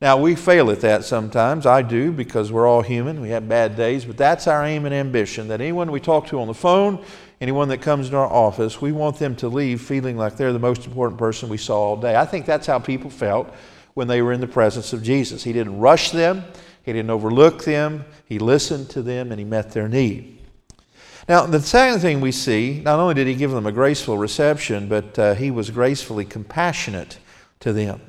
Now, 0.00 0.18
we 0.18 0.34
fail 0.34 0.70
at 0.70 0.80
that 0.80 1.04
sometimes. 1.04 1.64
I 1.64 1.80
do 1.80 2.12
because 2.12 2.52
we're 2.52 2.66
all 2.66 2.82
human. 2.82 3.20
We 3.20 3.30
have 3.30 3.48
bad 3.48 3.76
days, 3.76 4.04
but 4.04 4.18
that's 4.18 4.46
our 4.46 4.62
aim 4.62 4.84
and 4.84 4.94
ambition 4.94 5.48
that 5.48 5.62
anyone 5.62 5.90
we 5.90 6.00
talk 6.00 6.26
to 6.28 6.40
on 6.40 6.48
the 6.48 6.54
phone, 6.54 7.02
anyone 7.40 7.68
that 7.68 7.82
comes 7.82 8.06
into 8.06 8.18
our 8.18 8.32
office, 8.32 8.80
we 8.80 8.92
want 8.92 9.18
them 9.18 9.36
to 9.36 9.48
leave 9.48 9.80
feeling 9.80 10.16
like 10.16 10.36
they're 10.36 10.52
the 10.52 10.58
most 10.58 10.86
important 10.86 11.18
person 11.18 11.48
we 11.48 11.56
saw 11.56 11.76
all 11.76 11.96
day. 11.96 12.16
I 12.16 12.24
think 12.24 12.46
that's 12.46 12.66
how 12.66 12.78
people 12.78 13.10
felt 13.10 13.52
when 13.94 14.08
they 14.08 14.22
were 14.22 14.32
in 14.32 14.40
the 14.40 14.46
presence 14.46 14.92
of 14.92 15.02
Jesus. 15.02 15.42
He 15.42 15.52
didn't 15.52 15.78
rush 15.78 16.10
them, 16.10 16.44
He 16.82 16.92
didn't 16.92 17.10
overlook 17.10 17.64
them, 17.64 18.04
He 18.26 18.38
listened 18.38 18.90
to 18.90 19.02
them, 19.02 19.30
and 19.30 19.38
He 19.38 19.44
met 19.44 19.72
their 19.72 19.88
need. 19.88 20.38
Now, 21.28 21.44
the 21.44 21.60
second 21.60 22.00
thing 22.00 22.20
we 22.20 22.30
see, 22.30 22.80
not 22.84 23.00
only 23.00 23.14
did 23.14 23.26
He 23.26 23.34
give 23.34 23.50
them 23.50 23.66
a 23.66 23.72
graceful 23.72 24.16
reception, 24.16 24.88
but 24.88 25.18
uh, 25.18 25.34
He 25.34 25.50
was 25.50 25.70
gracefully 25.70 26.24
compassionate 26.24 27.18
to 27.60 27.72
them. 27.72 28.00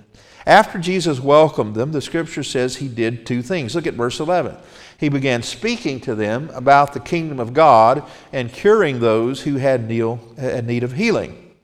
After 0.47 0.79
Jesus 0.79 1.19
welcomed 1.19 1.75
them, 1.75 1.91
the 1.91 2.01
scripture 2.01 2.43
says 2.43 2.77
He 2.77 2.87
did 2.87 3.27
two 3.27 3.43
things. 3.43 3.75
Look 3.75 3.85
at 3.85 3.93
verse 3.93 4.19
11 4.19 4.57
he 4.97 5.09
began 5.09 5.43
speaking 5.43 5.99
to 6.01 6.15
them 6.15 6.49
about 6.53 6.93
the 6.93 6.99
kingdom 6.99 7.39
of 7.39 7.53
God 7.53 8.03
and 8.33 8.51
curing 8.51 8.99
those 8.99 9.41
who 9.41 9.57
had 9.57 9.87
need 9.87 10.83
of 10.83 10.93
healing. 10.93 11.55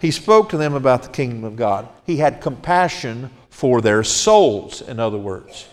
He 0.00 0.10
spoke 0.10 0.48
to 0.48 0.56
them 0.56 0.74
about 0.74 1.02
the 1.02 1.10
kingdom 1.10 1.44
of 1.44 1.54
God. 1.54 1.88
He 2.04 2.16
had 2.16 2.40
compassion 2.40 3.30
for 3.50 3.80
their 3.80 4.02
souls, 4.02 4.80
in 4.80 4.98
other 4.98 5.18
words. 5.18 5.68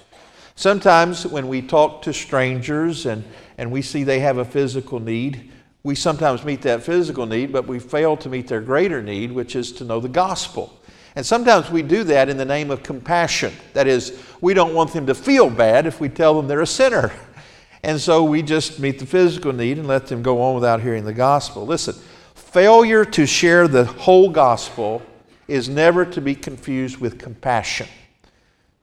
Sometimes 0.56 1.26
when 1.26 1.48
we 1.48 1.62
talk 1.62 2.02
to 2.02 2.14
strangers 2.14 3.06
and, 3.06 3.24
and 3.58 3.72
we 3.72 3.82
see 3.82 4.04
they 4.04 4.20
have 4.20 4.38
a 4.38 4.46
physical 4.46 5.00
need, 5.00 5.52
we 5.84 5.96
sometimes 5.96 6.44
meet 6.44 6.62
that 6.64 6.84
physical 6.84 7.26
need, 7.26 7.54
but 7.54 7.66
we 7.66 7.80
fail 7.80 8.18
to 8.18 8.28
meet 8.28 8.50
their 8.50 8.60
greater 8.60 9.02
need, 9.02 9.32
which 9.32 9.56
is 9.56 9.72
to 9.72 9.86
know 9.86 10.02
the 10.02 10.10
gospel. 10.10 10.78
And 11.20 11.26
sometimes 11.26 11.70
we 11.70 11.82
do 11.82 12.06
that 12.06 12.30
in 12.30 12.38
the 12.38 12.46
name 12.46 12.72
of 12.72 12.82
compassion. 12.82 13.52
That 13.74 13.88
is, 13.88 14.24
we 14.40 14.54
don't 14.54 14.74
want 14.74 14.94
them 14.94 15.06
to 15.08 15.14
feel 15.14 15.50
bad 15.50 15.86
if 15.86 16.00
we 16.00 16.08
tell 16.08 16.34
them 16.34 16.48
they're 16.48 16.62
a 16.62 16.66
sinner. 16.66 17.12
And 17.84 18.00
so 18.00 18.24
we 18.24 18.42
just 18.42 18.80
meet 18.80 19.00
the 19.00 19.06
physical 19.06 19.52
need 19.52 19.78
and 19.78 19.88
let 19.88 20.08
them 20.08 20.22
go 20.22 20.42
on 20.42 20.56
without 20.56 20.82
hearing 20.82 21.04
the 21.04 21.14
gospel. 21.14 21.66
Listen, 21.66 21.96
failure 22.36 23.04
to 23.06 23.26
share 23.26 23.68
the 23.68 23.84
whole 23.84 24.30
gospel 24.30 25.02
is 25.50 25.68
never 25.68 26.06
to 26.06 26.22
be 26.22 26.36
confused 26.36 26.98
with 26.98 27.20
compassion. 27.20 27.88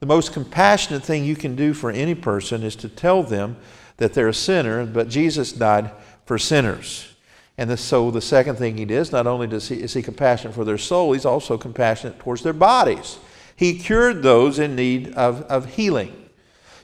The 0.00 0.06
most 0.06 0.34
compassionate 0.34 1.04
thing 1.04 1.24
you 1.24 1.36
can 1.36 1.56
do 1.56 1.72
for 1.72 1.90
any 1.90 2.14
person 2.14 2.62
is 2.62 2.76
to 2.76 2.90
tell 2.90 3.22
them 3.22 3.56
that 3.96 4.12
they're 4.12 4.28
a 4.28 4.34
sinner, 4.34 4.84
but 4.84 5.08
Jesus 5.08 5.52
died 5.52 5.90
for 6.26 6.38
sinners. 6.38 7.15
And 7.58 7.78
so 7.78 8.10
the 8.10 8.20
second 8.20 8.56
thing 8.56 8.76
he 8.76 8.84
does, 8.84 9.12
not 9.12 9.26
only 9.26 9.46
does 9.46 9.68
he, 9.68 9.76
is 9.76 9.94
he 9.94 10.02
compassionate 10.02 10.54
for 10.54 10.64
their 10.64 10.78
soul, 10.78 11.12
he's 11.12 11.24
also 11.24 11.56
compassionate 11.56 12.18
towards 12.18 12.42
their 12.42 12.52
bodies. 12.52 13.18
He 13.56 13.78
cured 13.78 14.22
those 14.22 14.58
in 14.58 14.76
need 14.76 15.14
of, 15.14 15.42
of 15.42 15.74
healing. 15.74 16.28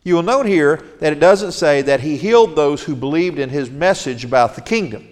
You 0.03 0.15
will 0.15 0.23
note 0.23 0.47
here 0.47 0.83
that 1.01 1.13
it 1.13 1.21
doesn't 1.21 1.53
say 1.53 1.83
that 1.83 2.01
he 2.01 2.17
healed 2.17 2.57
those 2.57 2.83
who 2.83 2.97
believed 2.97 3.39
in 3.39 3.51
his 3.51 3.71
message 3.71 4.25
about 4.25 4.55
the 4.55 4.63
kingdom. 4.63 5.07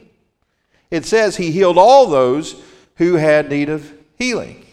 It 0.90 1.04
says 1.04 1.36
he 1.36 1.52
healed 1.52 1.78
all 1.78 2.06
those 2.06 2.60
who 2.96 3.14
had 3.14 3.50
need 3.50 3.68
of 3.68 3.92
healing. 4.18 4.64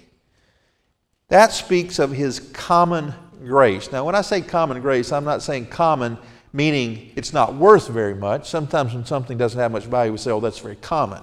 That 1.27 1.51
speaks 1.51 2.00
of 2.00 2.12
his 2.12 2.39
common 2.39 3.13
grace. 3.46 3.91
Now, 3.91 4.06
when 4.06 4.15
I 4.15 4.22
say 4.22 4.41
common 4.41 4.82
grace, 4.82 5.12
I'm 5.12 5.25
not 5.25 5.44
saying 5.44 5.67
common 5.67 6.17
meaning 6.54 7.12
it's 7.16 7.34
not 7.34 7.56
worth 7.56 7.88
very 7.88 8.16
much. 8.16 8.50
Sometimes 8.50 8.94
when 8.94 9.06
something 9.06 9.38
doesn't 9.38 9.60
have 9.60 9.72
much 9.72 9.86
value, 9.86 10.12
we 10.12 10.18
say, 10.18 10.32
oh, 10.32 10.39
that's 10.39 10.60
very 10.60 10.75
common. 10.77 11.22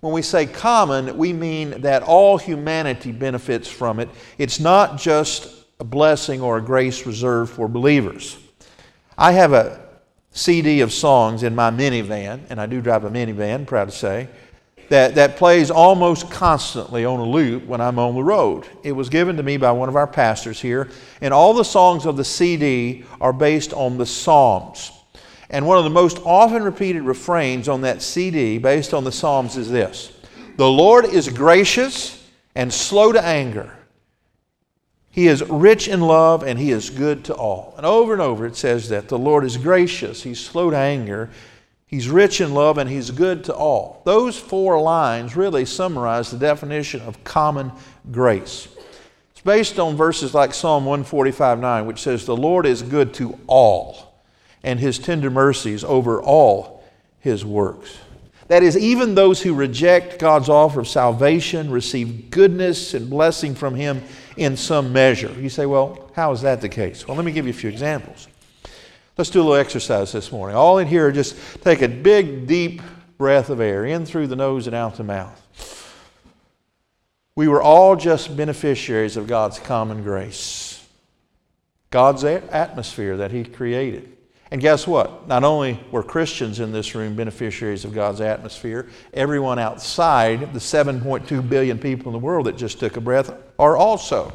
When 0.00 0.12
we 0.12 0.22
say 0.22 0.46
common, 0.46 1.16
we 1.16 1.32
mean 1.32 1.82
that 1.82 2.02
all 2.02 2.36
humanity 2.36 3.12
benefits 3.12 3.68
from 3.68 4.00
it. 4.00 4.08
It's 4.36 4.58
not 4.58 4.98
just 4.98 5.64
a 5.78 5.84
blessing 5.84 6.40
or 6.40 6.58
a 6.58 6.60
grace 6.60 7.06
reserved 7.06 7.52
for 7.52 7.68
believers. 7.68 8.36
I 9.16 9.32
have 9.32 9.52
a 9.52 9.80
CD 10.32 10.80
of 10.80 10.92
songs 10.92 11.42
in 11.42 11.54
my 11.54 11.70
minivan, 11.70 12.40
and 12.50 12.60
I 12.60 12.66
do 12.66 12.80
drive 12.80 13.04
a 13.04 13.10
minivan, 13.10 13.66
proud 13.66 13.86
to 13.86 13.90
say, 13.96 14.28
that, 14.92 15.14
that 15.14 15.38
plays 15.38 15.70
almost 15.70 16.30
constantly 16.30 17.06
on 17.06 17.18
a 17.18 17.24
loop 17.24 17.64
when 17.64 17.80
I'm 17.80 17.98
on 17.98 18.14
the 18.14 18.22
road. 18.22 18.68
It 18.82 18.92
was 18.92 19.08
given 19.08 19.38
to 19.38 19.42
me 19.42 19.56
by 19.56 19.72
one 19.72 19.88
of 19.88 19.96
our 19.96 20.06
pastors 20.06 20.60
here, 20.60 20.90
and 21.22 21.32
all 21.32 21.54
the 21.54 21.64
songs 21.64 22.04
of 22.04 22.18
the 22.18 22.24
CD 22.24 23.06
are 23.18 23.32
based 23.32 23.72
on 23.72 23.96
the 23.96 24.04
Psalms. 24.04 24.92
And 25.48 25.66
one 25.66 25.78
of 25.78 25.84
the 25.84 25.90
most 25.90 26.20
often 26.26 26.62
repeated 26.62 27.04
refrains 27.04 27.70
on 27.70 27.80
that 27.80 28.02
CD 28.02 28.58
based 28.58 28.92
on 28.92 29.02
the 29.02 29.12
Psalms 29.12 29.56
is 29.56 29.70
this 29.70 30.12
The 30.58 30.70
Lord 30.70 31.06
is 31.06 31.30
gracious 31.30 32.28
and 32.54 32.70
slow 32.70 33.12
to 33.12 33.24
anger, 33.24 33.74
He 35.10 35.26
is 35.26 35.42
rich 35.48 35.88
in 35.88 36.02
love 36.02 36.42
and 36.42 36.58
he 36.58 36.70
is 36.70 36.90
good 36.90 37.24
to 37.24 37.34
all. 37.34 37.72
And 37.78 37.86
over 37.86 38.12
and 38.12 38.20
over 38.20 38.44
it 38.44 38.56
says 38.56 38.90
that 38.90 39.08
the 39.08 39.18
Lord 39.18 39.44
is 39.44 39.56
gracious, 39.56 40.22
he's 40.22 40.38
slow 40.38 40.68
to 40.68 40.76
anger, 40.76 41.30
he's 41.92 42.08
rich 42.08 42.40
in 42.40 42.54
love, 42.54 42.78
and 42.78 42.90
he's 42.90 43.12
good 43.12 43.44
to 43.44 43.54
all. 43.54 44.02
Those 44.04 44.36
four 44.36 44.80
lines 44.80 45.36
really 45.36 45.64
summarize 45.64 46.32
the 46.32 46.38
definition 46.38 47.02
of 47.02 47.22
common 47.22 47.70
grace. 48.10 48.66
It's 49.30 49.42
based 49.42 49.78
on 49.78 49.94
verses 49.94 50.34
like 50.34 50.52
Psalm 50.52 50.84
145 50.84 51.60
9, 51.60 51.86
which 51.86 52.00
says, 52.00 52.26
The 52.26 52.36
Lord 52.36 52.66
is 52.66 52.82
good 52.82 53.14
to 53.14 53.38
all, 53.46 54.20
and 54.64 54.80
his 54.80 54.98
tender 54.98 55.30
mercies 55.30 55.84
over 55.84 56.20
all 56.20 56.82
his 57.20 57.44
works. 57.44 57.96
That 58.48 58.62
is, 58.62 58.76
even 58.76 59.14
those 59.14 59.40
who 59.40 59.54
reject 59.54 60.18
God's 60.18 60.48
offer 60.48 60.80
of 60.80 60.88
salvation 60.88 61.70
receive 61.70 62.30
goodness 62.30 62.92
and 62.92 63.08
blessing 63.08 63.54
from 63.54 63.74
Him 63.74 64.02
in 64.36 64.56
some 64.56 64.92
measure. 64.92 65.32
You 65.40 65.48
say, 65.48 65.64
well, 65.64 66.10
how 66.14 66.32
is 66.32 66.42
that 66.42 66.60
the 66.60 66.68
case? 66.68 67.06
Well, 67.06 67.16
let 67.16 67.24
me 67.24 67.32
give 67.32 67.46
you 67.46 67.50
a 67.50 67.54
few 67.54 67.70
examples. 67.70 68.28
Let's 69.22 69.30
do 69.30 69.38
a 69.38 69.44
little 69.44 69.54
exercise 69.54 70.10
this 70.10 70.32
morning. 70.32 70.56
All 70.56 70.78
in 70.78 70.88
here, 70.88 71.12
just 71.12 71.36
take 71.62 71.80
a 71.80 71.86
big, 71.86 72.48
deep 72.48 72.82
breath 73.18 73.50
of 73.50 73.60
air 73.60 73.84
in 73.84 74.04
through 74.04 74.26
the 74.26 74.34
nose 74.34 74.66
and 74.66 74.74
out 74.74 74.96
the 74.96 75.04
mouth. 75.04 75.40
We 77.36 77.46
were 77.46 77.62
all 77.62 77.94
just 77.94 78.36
beneficiaries 78.36 79.16
of 79.16 79.28
God's 79.28 79.60
common 79.60 80.02
grace, 80.02 80.84
God's 81.90 82.24
atmosphere 82.24 83.18
that 83.18 83.30
He 83.30 83.44
created. 83.44 84.12
And 84.50 84.60
guess 84.60 84.88
what? 84.88 85.28
Not 85.28 85.44
only 85.44 85.78
were 85.92 86.02
Christians 86.02 86.58
in 86.58 86.72
this 86.72 86.96
room 86.96 87.14
beneficiaries 87.14 87.84
of 87.84 87.94
God's 87.94 88.20
atmosphere, 88.20 88.88
everyone 89.14 89.60
outside 89.60 90.52
the 90.52 90.58
7.2 90.58 91.48
billion 91.48 91.78
people 91.78 92.08
in 92.08 92.12
the 92.12 92.26
world 92.26 92.46
that 92.46 92.56
just 92.56 92.80
took 92.80 92.96
a 92.96 93.00
breath 93.00 93.32
are 93.56 93.76
also. 93.76 94.34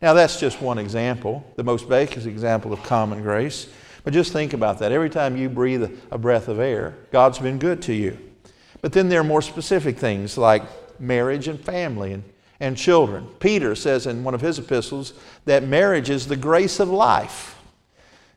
Now, 0.00 0.12
that's 0.12 0.40
just 0.40 0.60
one 0.60 0.78
example, 0.78 1.48
the 1.54 1.62
most 1.62 1.88
basic 1.88 2.26
example 2.26 2.72
of 2.72 2.82
common 2.82 3.22
grace. 3.22 3.68
But 4.04 4.12
just 4.12 4.32
think 4.32 4.52
about 4.52 4.78
that. 4.80 4.92
Every 4.92 5.10
time 5.10 5.36
you 5.36 5.48
breathe 5.48 5.98
a 6.10 6.18
breath 6.18 6.48
of 6.48 6.58
air, 6.58 6.96
God's 7.12 7.38
been 7.38 7.58
good 7.58 7.82
to 7.82 7.94
you. 7.94 8.18
But 8.80 8.92
then 8.92 9.08
there 9.08 9.20
are 9.20 9.24
more 9.24 9.42
specific 9.42 9.96
things 9.98 10.36
like 10.36 10.62
marriage 11.00 11.48
and 11.48 11.60
family 11.60 12.12
and, 12.12 12.24
and 12.58 12.76
children. 12.76 13.28
Peter 13.38 13.74
says 13.74 14.06
in 14.06 14.24
one 14.24 14.34
of 14.34 14.40
his 14.40 14.58
epistles 14.58 15.14
that 15.44 15.62
marriage 15.62 16.10
is 16.10 16.26
the 16.26 16.36
grace 16.36 16.80
of 16.80 16.88
life. 16.88 17.58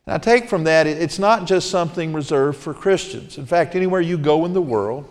And 0.06 0.14
I 0.14 0.18
take 0.18 0.48
from 0.48 0.64
that, 0.64 0.86
it's 0.86 1.18
not 1.18 1.46
just 1.46 1.68
something 1.68 2.12
reserved 2.12 2.58
for 2.58 2.72
Christians. 2.72 3.38
In 3.38 3.46
fact, 3.46 3.74
anywhere 3.74 4.00
you 4.00 4.16
go 4.16 4.44
in 4.44 4.52
the 4.52 4.62
world, 4.62 5.08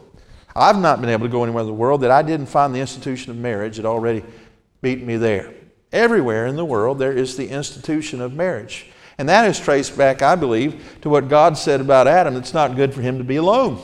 I've 0.56 0.80
not 0.80 1.02
been 1.02 1.10
able 1.10 1.26
to 1.26 1.32
go 1.32 1.44
anywhere 1.44 1.64
in 1.64 1.68
the 1.68 1.74
world 1.74 2.00
that 2.02 2.12
I 2.12 2.22
didn't 2.22 2.46
find 2.46 2.74
the 2.74 2.80
institution 2.80 3.30
of 3.32 3.38
marriage 3.38 3.76
that 3.76 3.86
already 3.86 4.24
beat 4.82 5.04
me 5.04 5.18
there. 5.18 5.54
Everywhere 5.92 6.46
in 6.46 6.56
the 6.56 6.64
world, 6.64 6.98
there 6.98 7.12
is 7.12 7.36
the 7.36 7.50
institution 7.50 8.22
of 8.22 8.34
marriage. 8.34 8.86
And 9.18 9.30
that 9.30 9.48
is 9.50 9.60
traced 9.60 9.98
back, 9.98 10.22
I 10.22 10.36
believe, 10.36 10.98
to 11.02 11.10
what 11.10 11.30
God 11.30 11.58
said 11.58 11.82
about 11.82 12.08
Adam 12.08 12.36
it's 12.36 12.54
not 12.54 12.76
good 12.76 12.94
for 12.94 13.02
him 13.02 13.18
to 13.18 13.24
be 13.24 13.38
alone. 13.38 13.82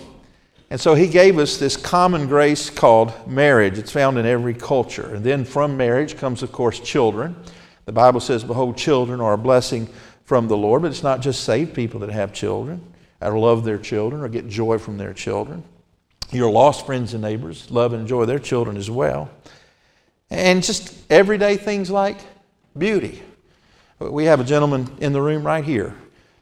And 0.70 0.80
so 0.80 0.94
he 0.94 1.08
gave 1.08 1.38
us 1.38 1.58
this 1.58 1.76
common 1.76 2.28
grace 2.28 2.70
called 2.70 3.12
marriage. 3.28 3.78
It's 3.78 3.92
found 3.92 4.18
in 4.18 4.26
every 4.26 4.54
culture. 4.54 5.16
And 5.16 5.24
then 5.24 5.44
from 5.44 5.76
marriage 5.76 6.18
comes, 6.18 6.44
of 6.44 6.54
course, 6.54 6.80
children. 6.80 7.36
The 7.86 7.92
Bible 7.92 8.22
says, 8.22 8.44
Behold, 8.44 8.78
children 8.78 9.20
are 9.20 9.34
a 9.34 9.38
blessing 9.38 9.90
from 10.24 10.48
the 10.48 10.56
Lord, 10.56 10.84
but 10.84 10.92
it's 10.92 11.04
not 11.04 11.20
just 11.20 11.44
saved 11.44 11.74
people 11.74 12.00
that 12.02 12.10
have 12.10 12.32
children 12.32 12.82
or 13.20 13.38
love 13.38 13.66
their 13.66 13.78
children 13.78 14.22
or 14.22 14.30
get 14.30 14.48
joy 14.48 14.78
from 14.78 14.98
their 14.98 15.14
children. 15.14 15.64
Your 16.32 16.50
lost 16.50 16.86
friends 16.86 17.14
and 17.14 17.22
neighbors 17.22 17.70
love 17.70 17.92
and 17.92 18.02
enjoy 18.02 18.24
their 18.26 18.40
children 18.40 18.78
as 18.78 18.90
well. 18.90 19.30
And 20.30 20.64
just 20.64 20.96
everyday 21.12 21.58
things 21.58 21.92
like 21.92 22.18
beauty. 22.78 23.22
We 24.10 24.26
have 24.26 24.40
a 24.40 24.44
gentleman 24.44 24.90
in 25.00 25.14
the 25.14 25.22
room 25.22 25.46
right 25.46 25.64
here 25.64 25.96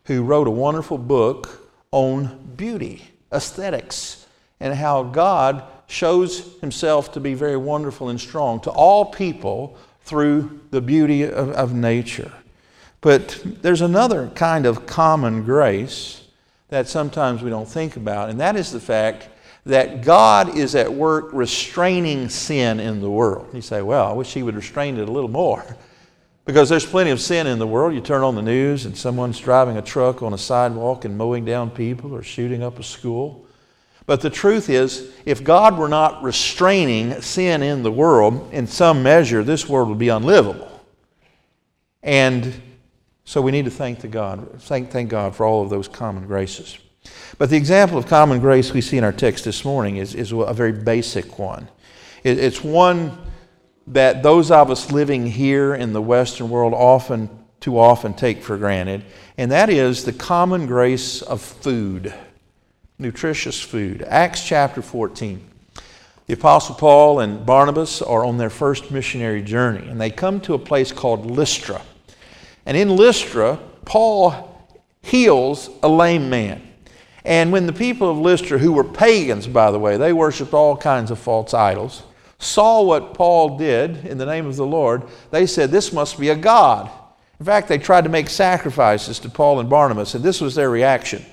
who 0.06 0.24
wrote 0.24 0.48
a 0.48 0.52
wonderful 0.52 0.98
book 0.98 1.70
on 1.92 2.54
beauty, 2.56 3.12
aesthetics, 3.34 4.26
and 4.60 4.74
how 4.74 5.04
God 5.04 5.64
shows 5.88 6.60
himself 6.62 7.12
to 7.14 7.20
be 7.20 7.34
very 7.34 7.58
wonderful 7.58 8.10
and 8.10 8.20
strong 8.20 8.60
to 8.62 8.70
all 8.70 9.06
people 9.06 9.78
through 10.02 10.62
the 10.72 10.82
beauty 10.82 11.24
of, 11.24 11.52
of 11.52 11.74
nature. 11.74 12.32
But 13.02 13.42
there's 13.44 13.82
another 13.82 14.30
kind 14.36 14.66
of 14.66 14.86
common 14.86 15.44
grace 15.44 16.24
that 16.70 16.88
sometimes 16.88 17.42
we 17.42 17.50
don't 17.50 17.68
think 17.68 17.96
about, 17.96 18.30
and 18.30 18.40
that 18.40 18.56
is 18.56 18.72
the 18.72 18.80
fact 18.80 19.28
that 19.66 20.04
God 20.04 20.58
is 20.58 20.76
at 20.76 20.92
work 20.92 21.30
restraining 21.34 22.30
sin 22.30 22.80
in 22.80 23.02
the 23.02 23.10
world. 23.10 23.50
You 23.54 23.62
say, 23.62 23.82
well, 23.82 24.08
I 24.08 24.14
wish 24.14 24.34
He 24.34 24.44
would 24.44 24.56
restrain 24.56 24.98
it 24.98 25.10
a 25.10 25.12
little 25.12 25.30
more. 25.30 25.66
Because 26.50 26.68
there's 26.68 26.84
plenty 26.84 27.12
of 27.12 27.22
sin 27.22 27.46
in 27.46 27.60
the 27.60 27.68
world. 27.68 27.94
You 27.94 28.02
turn 28.02 28.24
on 28.24 28.34
the 28.34 28.42
news 28.42 28.88
and 28.88 28.98
someone's 28.98 29.38
driving 29.38 29.78
a 29.78 29.84
truck 29.84 30.24
on 30.24 30.34
a 30.34 30.38
sidewalk 30.40 31.06
and 31.06 31.16
mowing 31.16 31.46
down 31.46 31.70
people 31.70 32.12
or 32.12 32.24
shooting 32.24 32.64
up 32.64 32.80
a 32.80 32.84
school. 32.84 33.46
But 34.08 34.22
the 34.22 34.32
truth 34.32 34.68
is, 34.68 35.14
if 35.28 35.44
God 35.44 35.78
were 35.78 35.88
not 35.88 36.24
restraining 36.24 37.22
sin 37.22 37.62
in 37.62 37.84
the 37.84 37.92
world 37.92 38.52
in 38.52 38.66
some 38.66 39.04
measure, 39.04 39.44
this 39.44 39.70
world 39.70 39.90
would 39.90 40.00
be 40.00 40.10
unlivable. 40.10 40.82
And 42.02 42.60
so 43.26 43.42
we 43.44 43.52
need 43.52 43.66
to 43.66 43.72
thank 43.72 44.00
the 44.00 44.08
God, 44.08 44.60
thank, 44.62 44.90
thank 44.90 45.12
God 45.12 45.36
for 45.36 45.46
all 45.46 45.62
of 45.62 45.70
those 45.70 45.88
common 45.88 46.26
graces. 46.26 46.80
But 47.38 47.52
the 47.52 47.58
example 47.58 47.96
of 47.96 48.08
common 48.08 48.40
grace 48.40 48.74
we 48.74 48.82
see 48.82 48.98
in 48.98 49.04
our 49.04 49.14
text 49.14 49.46
this 49.46 49.64
morning 49.64 49.98
is, 49.98 50.16
is 50.16 50.32
a 50.32 50.54
very 50.56 50.72
basic 50.72 51.38
one. 51.38 51.68
It, 52.24 52.40
it's 52.40 52.64
one 52.64 53.20
that 53.90 54.22
those 54.22 54.52
of 54.52 54.70
us 54.70 54.92
living 54.92 55.26
here 55.26 55.74
in 55.74 55.94
the 55.94 56.02
Western 56.02 56.50
world 56.50 56.74
often, 56.74 57.30
too 57.60 57.78
often, 57.78 58.14
take 58.14 58.42
for 58.42 58.58
granted, 58.58 59.04
and 59.38 59.52
that 59.52 59.70
is 59.70 60.06
the 60.06 60.14
common 60.14 60.68
grace 60.68 61.22
of 61.22 61.42
food, 61.42 62.14
nutritious 63.00 63.60
food. 63.60 64.04
Acts 64.04 64.46
chapter 64.46 64.82
14. 64.82 65.44
The 66.28 66.36
Apostle 66.36 66.76
Paul 66.76 67.22
and 67.22 67.44
Barnabas 67.44 68.04
are 68.04 68.24
on 68.24 68.38
their 68.38 68.52
first 68.52 68.92
missionary 68.92 69.42
journey, 69.42 69.90
and 69.90 70.00
they 70.00 70.12
come 70.12 70.40
to 70.42 70.54
a 70.54 70.60
place 70.60 70.92
called 70.92 71.26
Lystra. 71.26 71.82
And 72.68 72.78
in 72.78 72.96
Lystra, 72.96 73.58
Paul 73.86 74.68
heals 75.02 75.72
a 75.82 75.90
lame 75.90 76.30
man. 76.30 76.62
And 77.26 77.52
when 77.52 77.66
the 77.66 77.74
people 77.74 78.12
of 78.12 78.20
Lystra, 78.20 78.60
who 78.60 78.72
were 78.72 78.84
pagans, 78.84 79.48
by 79.48 79.72
the 79.72 79.80
way, 79.80 79.98
they 79.98 80.14
worshiped 80.14 80.54
all 80.54 80.78
kinds 80.78 81.10
of 81.10 81.18
false 81.18 81.56
idols, 81.56 82.04
saw 82.40 82.82
what 82.82 83.14
Paul 83.14 83.58
did 83.58 84.06
in 84.06 84.18
the 84.18 84.26
name 84.26 84.48
of 84.48 84.56
the 84.56 84.66
Lord, 84.66 85.04
they 85.30 85.46
said, 85.46 85.70
This 85.70 85.94
must 85.94 86.20
be 86.20 86.30
a 86.30 86.36
God. 86.36 86.90
In 87.40 87.46
fact, 87.46 87.68
they 87.68 87.78
tried 87.78 88.06
to 88.06 88.10
make 88.10 88.30
sacrifices 88.30 89.20
to 89.20 89.30
Paul 89.30 89.60
and 89.60 89.70
Barnabas, 89.70 90.16
and 90.16 90.24
this 90.24 90.42
was 90.42 90.56
their 90.56 90.70
reaction. 90.70 91.24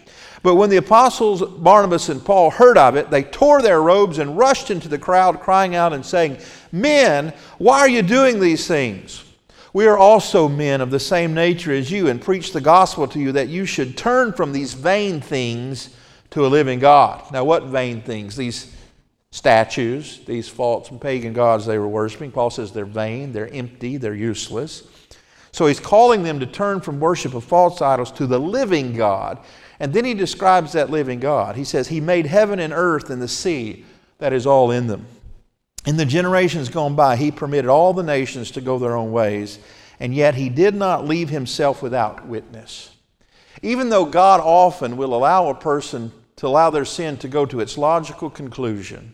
But 0.43 0.57
when 0.57 0.71
the 0.71 0.77
apostles 0.77 1.43
Barnabas 1.43 2.09
and 2.09 2.25
Paul 2.25 2.51
heard 2.51 2.79
of 2.79 2.95
it, 2.95 3.11
they 3.11 3.25
tore 3.25 3.63
their 3.63 3.83
robes 3.83 4.19
and 4.19 4.39
rushed 4.39 4.71
into 4.71 4.89
the 4.89 4.99
crowd, 4.99 5.41
crying 5.41 5.75
out 5.75 5.93
and 5.93 6.07
saying, 6.07 6.39
Men, 6.71 7.33
why 7.59 7.81
are 7.81 7.89
you 7.89 8.03
doing 8.03 8.39
these 8.39 8.69
things? 8.69 9.25
We 9.73 9.87
are 9.87 9.99
also 9.99 10.49
men 10.49 10.81
of 10.81 10.91
the 10.91 11.01
same 11.01 11.35
nature 11.35 11.73
as 11.73 11.91
you 11.91 12.09
and 12.09 12.23
preach 12.23 12.53
the 12.53 12.61
gospel 12.61 13.09
to 13.09 13.19
you 13.19 13.33
that 13.33 13.49
you 13.49 13.67
should 13.67 13.97
turn 13.97 14.33
from 14.33 14.53
these 14.53 14.75
vain 14.75 15.21
things 15.21 15.91
to 16.31 16.47
a 16.47 16.49
living 16.49 16.79
God. 16.79 17.31
Now, 17.33 17.45
what 17.45 17.65
vain 17.65 18.01
things? 18.01 18.37
These 18.37 18.76
statues, 19.37 20.21
these 20.25 20.49
false 20.49 20.91
and 20.91 20.99
pagan 20.99 21.35
gods 21.35 21.67
they 21.67 21.77
were 21.77 21.87
worshiping. 21.87 22.33
Paul 22.33 22.49
says 22.49 22.73
they're 22.73 22.87
vain, 22.87 23.33
they're 23.33 23.53
empty, 23.53 23.99
they're 23.99 24.15
useless. 24.15 24.85
So 25.53 25.67
he's 25.67 25.79
calling 25.79 26.23
them 26.23 26.41
to 26.41 26.47
turn 26.47 26.81
from 26.81 27.01
worship 27.01 27.35
of 27.35 27.45
false 27.45 27.83
idols 27.83 28.11
to 28.13 28.27
the 28.27 28.41
living 28.41 28.95
God. 28.95 29.39
And 29.79 29.93
then 29.93 30.07
he 30.07 30.15
describes 30.15 30.73
that 30.73 30.89
living 30.89 31.21
God. 31.21 31.55
He 31.55 31.65
says, 31.65 31.89
He 31.89 32.01
made 32.01 32.25
heaven 32.25 32.59
and 32.59 32.73
earth 32.73 33.11
and 33.11 33.21
the 33.21 33.29
sea 33.29 33.85
that 34.17 34.33
is 34.33 34.47
all 34.47 34.71
in 34.71 34.87
them. 34.87 35.05
In 35.85 35.99
the 35.99 36.07
generations 36.07 36.71
gone 36.71 36.97
by, 36.97 37.17
he 37.17 37.31
permitted 37.31 37.69
all 37.69 37.93
the 37.93 38.03
nations 38.03 38.51
to 38.53 38.63
go 38.63 38.79
their 38.79 38.97
own 38.97 39.13
ways, 39.13 39.59
and 40.01 40.15
yet 40.15 40.35
he 40.35 40.49
did 40.49 40.75
not 40.75 41.07
leave 41.07 41.29
himself 41.29 41.83
without 41.83 42.27
witness. 42.27 42.91
Even 43.61 43.91
though 43.91 44.07
God 44.07 44.41
often 44.41 44.97
will 44.97 45.13
allow 45.13 45.49
a 45.49 45.55
person 45.55 46.11
to 46.37 46.47
allow 46.47 46.71
their 46.71 46.87
sin 46.87 47.19
to 47.19 47.29
go 47.29 47.45
to 47.45 47.61
its 47.61 47.77
logical 47.77 48.31
conclusion, 48.31 49.13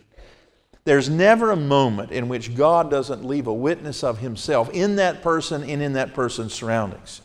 there's 0.85 1.09
never 1.09 1.51
a 1.51 1.55
moment 1.55 2.11
in 2.11 2.27
which 2.27 2.55
God 2.55 2.91
doesn't 2.91 3.23
leave 3.23 3.47
a 3.47 3.53
witness 3.53 4.03
of 4.03 4.19
himself 4.19 4.69
in 4.71 4.97
that 4.97 5.21
person 5.21 5.63
and 5.63 5.81
in 5.81 5.93
that 5.93 6.13
person's 6.13 6.53
surroundings. 6.53 7.21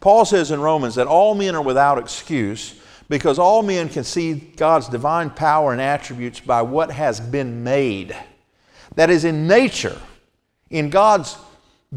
Paul 0.00 0.24
says 0.24 0.50
in 0.50 0.60
Romans 0.60 0.96
that 0.96 1.06
all 1.06 1.34
men 1.34 1.54
are 1.54 1.62
without 1.62 1.98
excuse 1.98 2.74
because 3.08 3.38
all 3.38 3.62
men 3.62 3.88
can 3.88 4.04
see 4.04 4.34
God's 4.34 4.88
divine 4.88 5.30
power 5.30 5.72
and 5.72 5.80
attributes 5.80 6.40
by 6.40 6.62
what 6.62 6.90
has 6.90 7.20
been 7.20 7.62
made 7.62 8.16
that 8.96 9.10
is 9.10 9.24
in 9.24 9.46
nature, 9.46 10.00
in 10.70 10.90
God's 10.90 11.36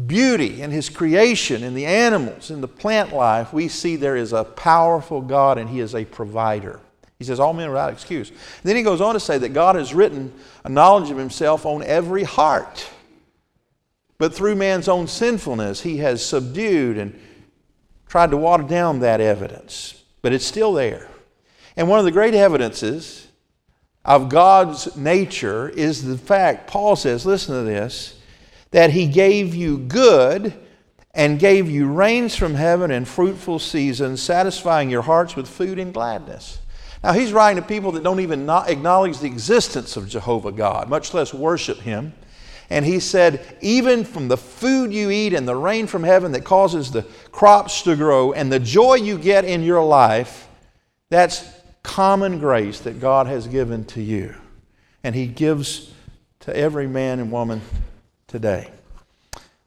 beauty, 0.06 0.62
in 0.62 0.70
His 0.70 0.88
creation, 0.88 1.64
in 1.64 1.74
the 1.74 1.86
animals, 1.86 2.50
in 2.50 2.60
the 2.60 2.68
plant 2.68 3.12
life, 3.12 3.52
we 3.52 3.68
see 3.68 3.96
there 3.96 4.16
is 4.16 4.32
a 4.32 4.44
powerful 4.44 5.20
God 5.20 5.58
and 5.58 5.68
He 5.68 5.80
is 5.80 5.94
a 5.94 6.04
provider. 6.04 6.80
He 7.20 7.24
says, 7.24 7.38
All 7.38 7.52
men 7.52 7.68
without 7.68 7.92
excuse. 7.92 8.32
then 8.64 8.76
he 8.76 8.82
goes 8.82 9.02
on 9.02 9.12
to 9.12 9.20
say 9.20 9.36
that 9.36 9.50
God 9.50 9.76
has 9.76 9.94
written 9.94 10.32
a 10.64 10.70
knowledge 10.70 11.10
of 11.10 11.18
Himself 11.18 11.66
on 11.66 11.82
every 11.82 12.24
heart. 12.24 12.88
But 14.16 14.34
through 14.34 14.56
man's 14.56 14.88
own 14.88 15.06
sinfulness, 15.06 15.82
he 15.82 15.98
has 15.98 16.24
subdued 16.24 16.96
and 16.96 17.18
tried 18.06 18.30
to 18.30 18.38
water 18.38 18.62
down 18.62 19.00
that 19.00 19.20
evidence. 19.20 20.02
But 20.22 20.32
it's 20.32 20.46
still 20.46 20.72
there. 20.72 21.08
And 21.76 21.88
one 21.88 21.98
of 21.98 22.06
the 22.06 22.10
great 22.10 22.34
evidences 22.34 23.28
of 24.04 24.30
God's 24.30 24.96
nature 24.96 25.68
is 25.68 26.04
the 26.04 26.16
fact, 26.16 26.66
Paul 26.66 26.96
says, 26.96 27.26
listen 27.26 27.54
to 27.54 27.62
this, 27.62 28.18
that 28.70 28.90
he 28.90 29.06
gave 29.06 29.54
you 29.54 29.76
good 29.76 30.54
and 31.12 31.38
gave 31.38 31.68
you 31.68 31.92
rains 31.92 32.34
from 32.34 32.54
heaven 32.54 32.90
and 32.90 33.06
fruitful 33.06 33.58
seasons, 33.58 34.22
satisfying 34.22 34.88
your 34.88 35.02
hearts 35.02 35.36
with 35.36 35.48
food 35.48 35.78
and 35.78 35.92
gladness. 35.92 36.59
Now, 37.02 37.12
he's 37.12 37.32
writing 37.32 37.62
to 37.62 37.66
people 37.66 37.92
that 37.92 38.02
don't 38.02 38.20
even 38.20 38.48
acknowledge 38.48 39.18
the 39.18 39.26
existence 39.26 39.96
of 39.96 40.08
Jehovah 40.08 40.52
God, 40.52 40.88
much 40.88 41.14
less 41.14 41.32
worship 41.32 41.78
him. 41.78 42.12
And 42.68 42.84
he 42.84 43.00
said, 43.00 43.56
even 43.60 44.04
from 44.04 44.28
the 44.28 44.36
food 44.36 44.92
you 44.92 45.10
eat 45.10 45.32
and 45.32 45.48
the 45.48 45.56
rain 45.56 45.86
from 45.86 46.04
heaven 46.04 46.32
that 46.32 46.44
causes 46.44 46.92
the 46.92 47.02
crops 47.32 47.82
to 47.82 47.96
grow 47.96 48.32
and 48.32 48.52
the 48.52 48.60
joy 48.60 48.94
you 48.94 49.18
get 49.18 49.44
in 49.44 49.62
your 49.62 49.82
life, 49.82 50.46
that's 51.08 51.48
common 51.82 52.38
grace 52.38 52.80
that 52.80 53.00
God 53.00 53.26
has 53.26 53.46
given 53.46 53.84
to 53.86 54.02
you. 54.02 54.34
And 55.02 55.14
he 55.14 55.26
gives 55.26 55.92
to 56.40 56.56
every 56.56 56.86
man 56.86 57.18
and 57.18 57.32
woman 57.32 57.62
today. 58.28 58.70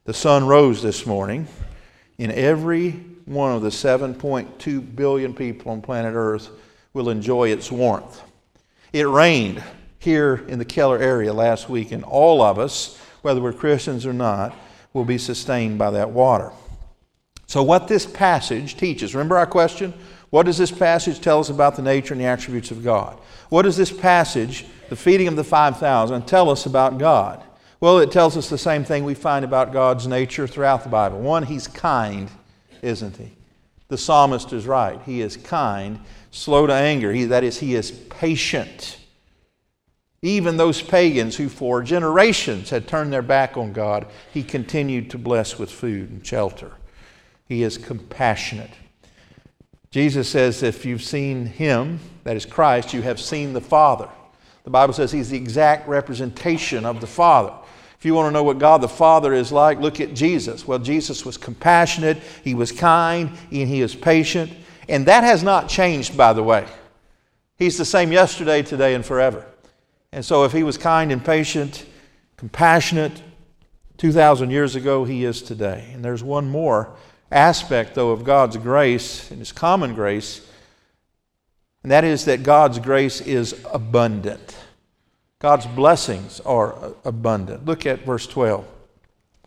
The 0.05 0.13
sun 0.13 0.45
rose 0.45 0.81
this 0.81 1.05
morning 1.05 1.47
in 2.17 2.31
every 2.31 2.91
one 3.25 3.53
of 3.53 3.63
the 3.63 3.69
7.2 3.69 4.95
billion 4.95 5.33
people 5.33 5.71
on 5.71 5.81
planet 5.81 6.13
Earth 6.15 6.49
will 6.93 7.09
enjoy 7.09 7.49
its 7.49 7.71
warmth. 7.71 8.21
It 8.91 9.07
rained 9.07 9.63
here 9.99 10.43
in 10.47 10.59
the 10.59 10.65
Keller 10.65 10.99
area 10.99 11.33
last 11.33 11.69
week, 11.69 11.91
and 11.91 12.03
all 12.03 12.41
of 12.41 12.59
us, 12.59 12.99
whether 13.21 13.41
we're 13.41 13.53
Christians 13.53 14.05
or 14.05 14.13
not, 14.13 14.55
will 14.93 15.05
be 15.05 15.17
sustained 15.17 15.79
by 15.79 15.91
that 15.91 16.11
water. 16.11 16.51
So, 17.47 17.63
what 17.63 17.87
this 17.87 18.05
passage 18.05 18.77
teaches, 18.77 19.15
remember 19.15 19.37
our 19.37 19.47
question? 19.47 19.93
What 20.29 20.45
does 20.45 20.57
this 20.57 20.71
passage 20.71 21.21
tell 21.21 21.39
us 21.39 21.49
about 21.49 21.75
the 21.75 21.81
nature 21.83 22.13
and 22.13 22.21
the 22.21 22.25
attributes 22.25 22.71
of 22.71 22.83
God? 22.83 23.19
What 23.49 23.63
does 23.63 23.77
this 23.77 23.91
passage, 23.91 24.65
the 24.89 24.95
feeding 24.95 25.27
of 25.27 25.35
the 25.35 25.43
5,000, 25.43 26.25
tell 26.27 26.49
us 26.49 26.65
about 26.65 26.97
God? 26.97 27.43
Well, 27.79 27.99
it 27.99 28.11
tells 28.11 28.35
us 28.37 28.49
the 28.49 28.57
same 28.57 28.83
thing 28.83 29.03
we 29.03 29.13
find 29.13 29.45
about 29.45 29.73
God's 29.73 30.07
nature 30.07 30.47
throughout 30.47 30.83
the 30.83 30.89
Bible. 30.89 31.19
One, 31.19 31.43
He's 31.43 31.67
kind, 31.67 32.29
isn't 32.81 33.17
He? 33.17 33.33
The 33.89 33.97
psalmist 33.97 34.53
is 34.53 34.65
right. 34.65 34.99
He 35.05 35.21
is 35.21 35.37
kind 35.37 35.99
slow 36.33 36.67
to 36.67 36.73
anger. 36.73 37.13
He, 37.13 37.25
that 37.25 37.43
is, 37.43 37.59
he 37.59 37.75
is 37.75 37.91
patient. 37.91 38.97
Even 40.21 40.57
those 40.57 40.81
pagans 40.81 41.35
who 41.35 41.47
for 41.47 41.83
generations 41.83 42.69
had 42.69 42.87
turned 42.87 43.13
their 43.13 43.21
back 43.21 43.55
on 43.55 43.71
God, 43.71 44.07
he 44.33 44.43
continued 44.43 45.11
to 45.11 45.17
bless 45.17 45.59
with 45.59 45.71
food 45.71 46.09
and 46.09 46.25
shelter. 46.25 46.71
He 47.47 47.61
is 47.61 47.77
compassionate. 47.77 48.71
Jesus 49.91 50.27
says, 50.27 50.63
if 50.63 50.85
you've 50.85 51.03
seen 51.03 51.45
him, 51.45 51.99
that 52.23 52.35
is 52.35 52.45
Christ, 52.45 52.93
you 52.93 53.03
have 53.03 53.19
seen 53.19 53.53
the 53.53 53.61
Father. 53.61 54.09
The 54.63 54.71
Bible 54.71 54.93
says 54.93 55.11
he's 55.11 55.29
the 55.29 55.37
exact 55.37 55.87
representation 55.87 56.85
of 56.85 56.99
the 56.99 57.07
Father. 57.07 57.53
If 57.99 58.05
you 58.05 58.15
want 58.15 58.27
to 58.27 58.31
know 58.31 58.43
what 58.43 58.57
God 58.57 58.81
the 58.81 58.87
Father 58.87 59.33
is 59.33 59.51
like, 59.51 59.79
look 59.79 59.99
at 59.99 60.15
Jesus. 60.15 60.67
Well, 60.67 60.79
Jesus 60.79 61.25
was 61.25 61.37
compassionate, 61.37 62.17
he 62.43 62.55
was 62.55 62.71
kind, 62.71 63.29
and 63.51 63.69
he 63.69 63.81
is 63.81 63.93
patient. 63.93 64.51
And 64.87 65.05
that 65.05 65.23
has 65.23 65.43
not 65.43 65.69
changed, 65.69 66.17
by 66.17 66.33
the 66.33 66.43
way. 66.43 66.65
He's 67.57 67.77
the 67.77 67.85
same 67.85 68.11
yesterday, 68.11 68.61
today, 68.61 68.95
and 68.95 69.05
forever. 69.05 69.45
And 70.11 70.23
so, 70.23 70.43
if 70.43 70.51
he 70.51 70.63
was 70.63 70.77
kind 70.77 71.11
and 71.11 71.23
patient, 71.23 71.85
compassionate 72.37 73.21
2,000 73.97 74.49
years 74.49 74.75
ago, 74.75 75.05
he 75.05 75.23
is 75.23 75.41
today. 75.41 75.89
And 75.93 76.03
there's 76.03 76.23
one 76.23 76.49
more 76.49 76.93
aspect, 77.31 77.95
though, 77.95 78.11
of 78.11 78.23
God's 78.23 78.57
grace 78.57 79.31
and 79.31 79.39
his 79.39 79.51
common 79.51 79.95
grace, 79.95 80.45
and 81.83 81.91
that 81.91 82.03
is 82.03 82.25
that 82.25 82.43
God's 82.43 82.79
grace 82.79 83.19
is 83.21 83.61
abundant. 83.73 84.57
God's 85.39 85.65
blessings 85.65 86.39
are 86.41 86.93
abundant. 87.03 87.65
Look 87.65 87.85
at 87.85 88.05
verse 88.05 88.25
12. 88.25 88.65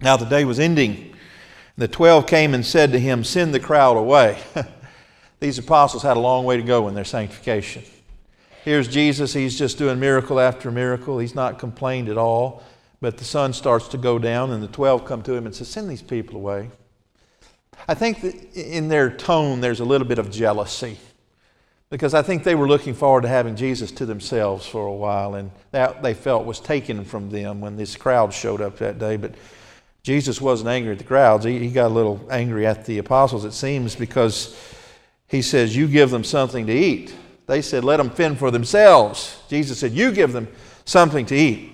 Now 0.00 0.18
the 0.18 0.26
day 0.26 0.44
was 0.44 0.60
ending. 0.60 0.96
And 0.96 1.12
the 1.78 1.88
twelve 1.88 2.26
came 2.26 2.52
and 2.52 2.64
said 2.64 2.92
to 2.92 2.98
him, 2.98 3.24
Send 3.24 3.54
the 3.54 3.60
crowd 3.60 3.96
away. 3.96 4.38
These 5.40 5.58
apostles 5.58 6.02
had 6.02 6.16
a 6.16 6.20
long 6.20 6.44
way 6.44 6.56
to 6.56 6.62
go 6.62 6.88
in 6.88 6.94
their 6.94 7.04
sanctification. 7.04 7.84
Here's 8.64 8.88
Jesus, 8.88 9.32
he's 9.32 9.58
just 9.58 9.78
doing 9.78 10.00
miracle 10.00 10.40
after 10.40 10.70
miracle. 10.70 11.18
He's 11.18 11.34
not 11.34 11.58
complained 11.58 12.08
at 12.08 12.18
all. 12.18 12.62
But 13.00 13.18
the 13.18 13.24
sun 13.24 13.52
starts 13.52 13.88
to 13.88 13.98
go 13.98 14.18
down, 14.18 14.50
and 14.50 14.62
the 14.62 14.68
12 14.68 15.04
come 15.04 15.22
to 15.22 15.34
him 15.34 15.46
and 15.46 15.54
say, 15.54 15.64
Send 15.64 15.88
these 15.88 16.02
people 16.02 16.36
away. 16.36 16.70
I 17.86 17.94
think 17.94 18.22
that 18.22 18.54
in 18.54 18.88
their 18.88 19.10
tone, 19.10 19.60
there's 19.60 19.80
a 19.80 19.84
little 19.84 20.06
bit 20.06 20.18
of 20.18 20.30
jealousy 20.30 20.98
because 21.90 22.14
I 22.14 22.22
think 22.22 22.42
they 22.42 22.54
were 22.54 22.66
looking 22.66 22.94
forward 22.94 23.22
to 23.22 23.28
having 23.28 23.54
Jesus 23.54 23.92
to 23.92 24.06
themselves 24.06 24.66
for 24.66 24.86
a 24.86 24.92
while, 24.92 25.34
and 25.34 25.50
that 25.70 26.02
they 26.02 26.14
felt 26.14 26.44
was 26.46 26.58
taken 26.58 27.04
from 27.04 27.30
them 27.30 27.60
when 27.60 27.76
this 27.76 27.94
crowd 27.94 28.32
showed 28.32 28.60
up 28.60 28.78
that 28.78 28.98
day. 28.98 29.16
But 29.16 29.34
Jesus 30.02 30.40
wasn't 30.40 30.70
angry 30.70 30.92
at 30.92 30.98
the 30.98 31.04
crowds, 31.04 31.44
he, 31.44 31.58
he 31.58 31.70
got 31.70 31.90
a 31.90 31.94
little 31.94 32.26
angry 32.30 32.66
at 32.66 32.86
the 32.86 32.98
apostles, 32.98 33.44
it 33.44 33.52
seems, 33.52 33.94
because 33.94 34.56
he 35.28 35.42
says, 35.42 35.76
You 35.76 35.88
give 35.88 36.10
them 36.10 36.24
something 36.24 36.66
to 36.66 36.72
eat. 36.72 37.14
They 37.46 37.62
said, 37.62 37.84
Let 37.84 37.98
them 37.98 38.10
fend 38.10 38.38
for 38.38 38.50
themselves. 38.50 39.40
Jesus 39.48 39.78
said, 39.78 39.92
You 39.92 40.12
give 40.12 40.32
them 40.32 40.48
something 40.84 41.26
to 41.26 41.36
eat. 41.36 41.72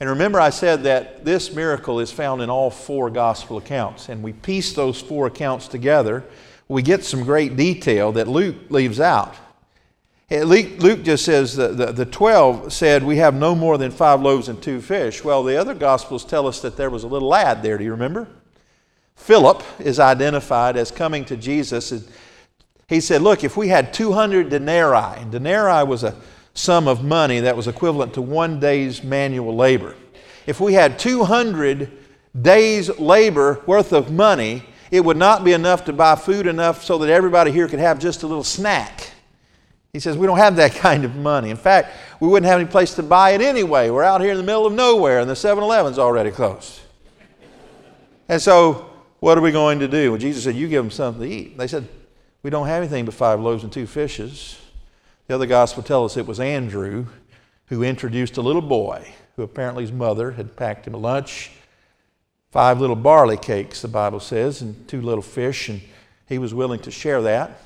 And 0.00 0.08
remember, 0.08 0.40
I 0.40 0.50
said 0.50 0.84
that 0.84 1.24
this 1.24 1.52
miracle 1.52 1.98
is 1.98 2.12
found 2.12 2.40
in 2.40 2.50
all 2.50 2.70
four 2.70 3.10
gospel 3.10 3.56
accounts. 3.56 4.08
And 4.08 4.22
we 4.22 4.32
piece 4.32 4.72
those 4.72 5.00
four 5.00 5.26
accounts 5.26 5.66
together. 5.66 6.24
We 6.68 6.82
get 6.82 7.04
some 7.04 7.24
great 7.24 7.56
detail 7.56 8.12
that 8.12 8.28
Luke 8.28 8.56
leaves 8.70 9.00
out. 9.00 9.34
Luke 10.30 11.02
just 11.02 11.24
says 11.24 11.56
the, 11.56 11.68
the, 11.68 11.86
the 11.92 12.04
12 12.04 12.72
said, 12.72 13.02
We 13.02 13.16
have 13.16 13.34
no 13.34 13.54
more 13.54 13.78
than 13.78 13.90
five 13.90 14.20
loaves 14.20 14.48
and 14.48 14.62
two 14.62 14.80
fish. 14.80 15.24
Well, 15.24 15.42
the 15.42 15.56
other 15.56 15.74
gospels 15.74 16.24
tell 16.24 16.46
us 16.46 16.60
that 16.60 16.76
there 16.76 16.90
was 16.90 17.02
a 17.02 17.08
little 17.08 17.28
lad 17.28 17.62
there. 17.62 17.78
Do 17.78 17.84
you 17.84 17.92
remember? 17.92 18.28
Philip 19.16 19.64
is 19.80 19.98
identified 19.98 20.76
as 20.76 20.90
coming 20.90 21.24
to 21.24 21.36
Jesus 21.36 21.92
he 22.88 23.00
said, 23.00 23.22
Look, 23.22 23.44
if 23.44 23.56
we 23.56 23.68
had 23.68 23.92
200 23.92 24.48
denarii, 24.48 25.20
and 25.20 25.30
denarii 25.30 25.84
was 25.84 26.04
a 26.04 26.16
sum 26.54 26.88
of 26.88 27.04
money 27.04 27.40
that 27.40 27.56
was 27.56 27.68
equivalent 27.68 28.14
to 28.14 28.22
one 28.22 28.58
day's 28.58 29.04
manual 29.04 29.54
labor. 29.54 29.94
If 30.46 30.60
we 30.60 30.74
had 30.74 30.98
200 30.98 31.90
days' 32.40 32.98
labor 32.98 33.62
worth 33.66 33.92
of 33.92 34.10
money, 34.10 34.64
it 34.90 35.04
would 35.04 35.16
not 35.16 35.44
be 35.44 35.52
enough 35.52 35.84
to 35.84 35.92
buy 35.92 36.16
food 36.16 36.46
enough 36.46 36.82
so 36.82 36.98
that 36.98 37.10
everybody 37.10 37.52
here 37.52 37.68
could 37.68 37.78
have 37.78 37.98
just 37.98 38.22
a 38.22 38.26
little 38.26 38.44
snack. 38.44 39.10
He 39.92 40.00
says, 40.00 40.16
We 40.16 40.26
don't 40.26 40.38
have 40.38 40.56
that 40.56 40.72
kind 40.74 41.04
of 41.04 41.14
money. 41.14 41.50
In 41.50 41.56
fact, 41.56 41.94
we 42.20 42.28
wouldn't 42.28 42.50
have 42.50 42.60
any 42.60 42.68
place 42.68 42.94
to 42.94 43.02
buy 43.02 43.30
it 43.30 43.40
anyway. 43.40 43.90
We're 43.90 44.04
out 44.04 44.20
here 44.20 44.30
in 44.30 44.36
the 44.36 44.42
middle 44.42 44.66
of 44.66 44.72
nowhere, 44.72 45.20
and 45.20 45.28
the 45.28 45.36
7 45.36 45.62
Eleven's 45.62 45.98
already 45.98 46.30
closed. 46.30 46.80
And 48.28 48.40
so, 48.42 48.90
what 49.20 49.38
are 49.38 49.40
we 49.40 49.52
going 49.52 49.78
to 49.80 49.88
do? 49.88 50.12
Well, 50.12 50.20
Jesus 50.20 50.44
said, 50.44 50.54
You 50.54 50.68
give 50.68 50.82
them 50.82 50.90
something 50.90 51.22
to 51.22 51.34
eat. 51.34 51.58
They 51.58 51.66
said, 51.66 51.86
we 52.42 52.50
don't 52.50 52.66
have 52.66 52.82
anything 52.82 53.04
but 53.04 53.14
five 53.14 53.40
loaves 53.40 53.64
and 53.64 53.72
two 53.72 53.86
fishes. 53.86 54.58
The 55.26 55.34
other 55.34 55.46
gospel 55.46 55.82
tells 55.82 56.12
us 56.12 56.16
it 56.16 56.26
was 56.26 56.40
Andrew 56.40 57.06
who 57.66 57.82
introduced 57.82 58.36
a 58.36 58.42
little 58.42 58.62
boy 58.62 59.12
who 59.38 59.44
apparently 59.44 59.84
his 59.84 59.92
mother 59.92 60.32
had 60.32 60.56
packed 60.56 60.86
him 60.86 60.94
a 60.94 60.98
lunch. 60.98 61.52
Five 62.50 62.80
little 62.80 62.96
barley 62.96 63.36
cakes, 63.36 63.82
the 63.82 63.88
Bible 63.88 64.18
says, 64.18 64.62
and 64.62 64.88
two 64.88 65.00
little 65.00 65.22
fish, 65.22 65.68
and 65.68 65.80
he 66.26 66.38
was 66.38 66.52
willing 66.52 66.80
to 66.80 66.90
share 66.90 67.22
that. 67.22 67.60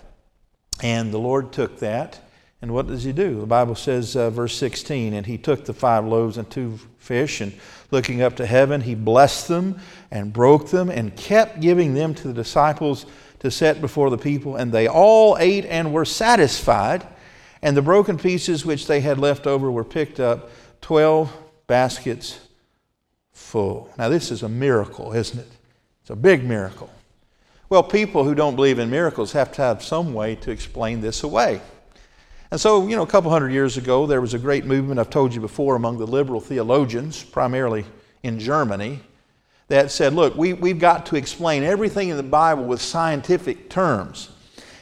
And 0.83 1.13
the 1.15 1.19
Lord 1.19 1.51
took 1.51 1.79
that. 1.79 2.21
And 2.61 2.75
what 2.75 2.89
does 2.89 3.05
he 3.05 3.13
do? 3.13 3.41
The 3.41 3.47
Bible 3.47 3.75
says, 3.75 4.17
uh, 4.17 4.29
verse 4.29 4.55
16, 4.59 5.15
and 5.15 5.25
he 5.25 5.39
took 5.39 5.65
the 5.65 5.73
five 5.73 6.05
loaves 6.05 6.37
and 6.37 6.51
two 6.51 6.79
fish, 6.99 7.41
and 7.41 7.55
looking 7.91 8.21
up 8.21 8.37
to 8.37 8.45
heaven, 8.45 8.83
he 8.83 8.95
blessed 8.95 9.49
them 9.49 9.81
and 10.11 10.31
broke 10.31 10.69
them 10.69 10.91
and 10.91 11.17
kept 11.17 11.61
giving 11.61 11.95
them 11.95 12.15
to 12.17 12.29
the 12.29 12.35
disciples 12.35 13.07
to 13.43 13.51
set 13.51 13.81
before 13.81 14.09
the 14.09 14.17
people, 14.17 14.55
and 14.55 14.71
they 14.71 14.87
all 14.87 15.37
ate 15.37 15.67
and 15.67 15.93
were 15.93 16.05
satisfied. 16.05 17.05
And 17.61 17.77
the 17.77 17.83
broken 17.83 18.17
pieces 18.17 18.65
which 18.65 18.87
they 18.87 19.01
had 19.01 19.19
left 19.19 19.49
over 19.49 19.69
were 19.69 19.83
picked 19.83 20.21
up, 20.21 20.51
12 20.81 21.33
baskets 21.67 22.39
full. 23.33 23.93
Now, 23.99 24.09
this 24.09 24.31
is 24.31 24.45
a 24.45 24.49
miracle, 24.49 25.13
isn't 25.13 25.41
it? 25.41 25.49
It's 26.03 26.11
a 26.11 26.17
big 26.17 26.45
miracle. 26.45 26.89
Well, 27.69 27.83
people 27.83 28.23
who 28.23 28.37
don't 28.37 28.55
believe 28.55 28.79
in 28.79 28.89
miracles 28.89 29.33
have 29.33 29.51
to 29.53 29.63
have 29.63 29.83
some 29.83 30.15
way 30.15 30.37
to 30.37 30.53
explain 30.53 31.01
this 31.01 31.25
away. 31.25 31.61
And 32.53 32.61
so, 32.61 32.87
you 32.87 32.95
know, 32.95 33.03
a 33.03 33.09
couple 33.09 33.33
hundred 33.33 33.51
years 33.51 33.77
ago, 33.77 34.07
there 34.07 34.21
was 34.21 34.35
a 34.35 34.39
great 34.39 34.67
movement, 34.67 35.01
I've 35.01 35.11
told 35.11 35.35
you 35.35 35.41
before, 35.41 35.75
among 35.75 35.99
the 35.99 36.07
liberal 36.07 36.41
theologians, 36.41 37.25
primarily 37.25 37.87
in 38.23 38.39
Germany, 38.39 39.01
that 39.73 39.91
said, 39.91 40.13
look, 40.13 40.37
we, 40.37 40.53
we've 40.53 40.79
got 40.79 41.07
to 41.07 41.17
explain 41.17 41.63
everything 41.63 42.11
in 42.11 42.19
the 42.19 42.23
Bible 42.23 42.65
with 42.65 42.83
scientific 42.83 43.71
terms. 43.71 44.29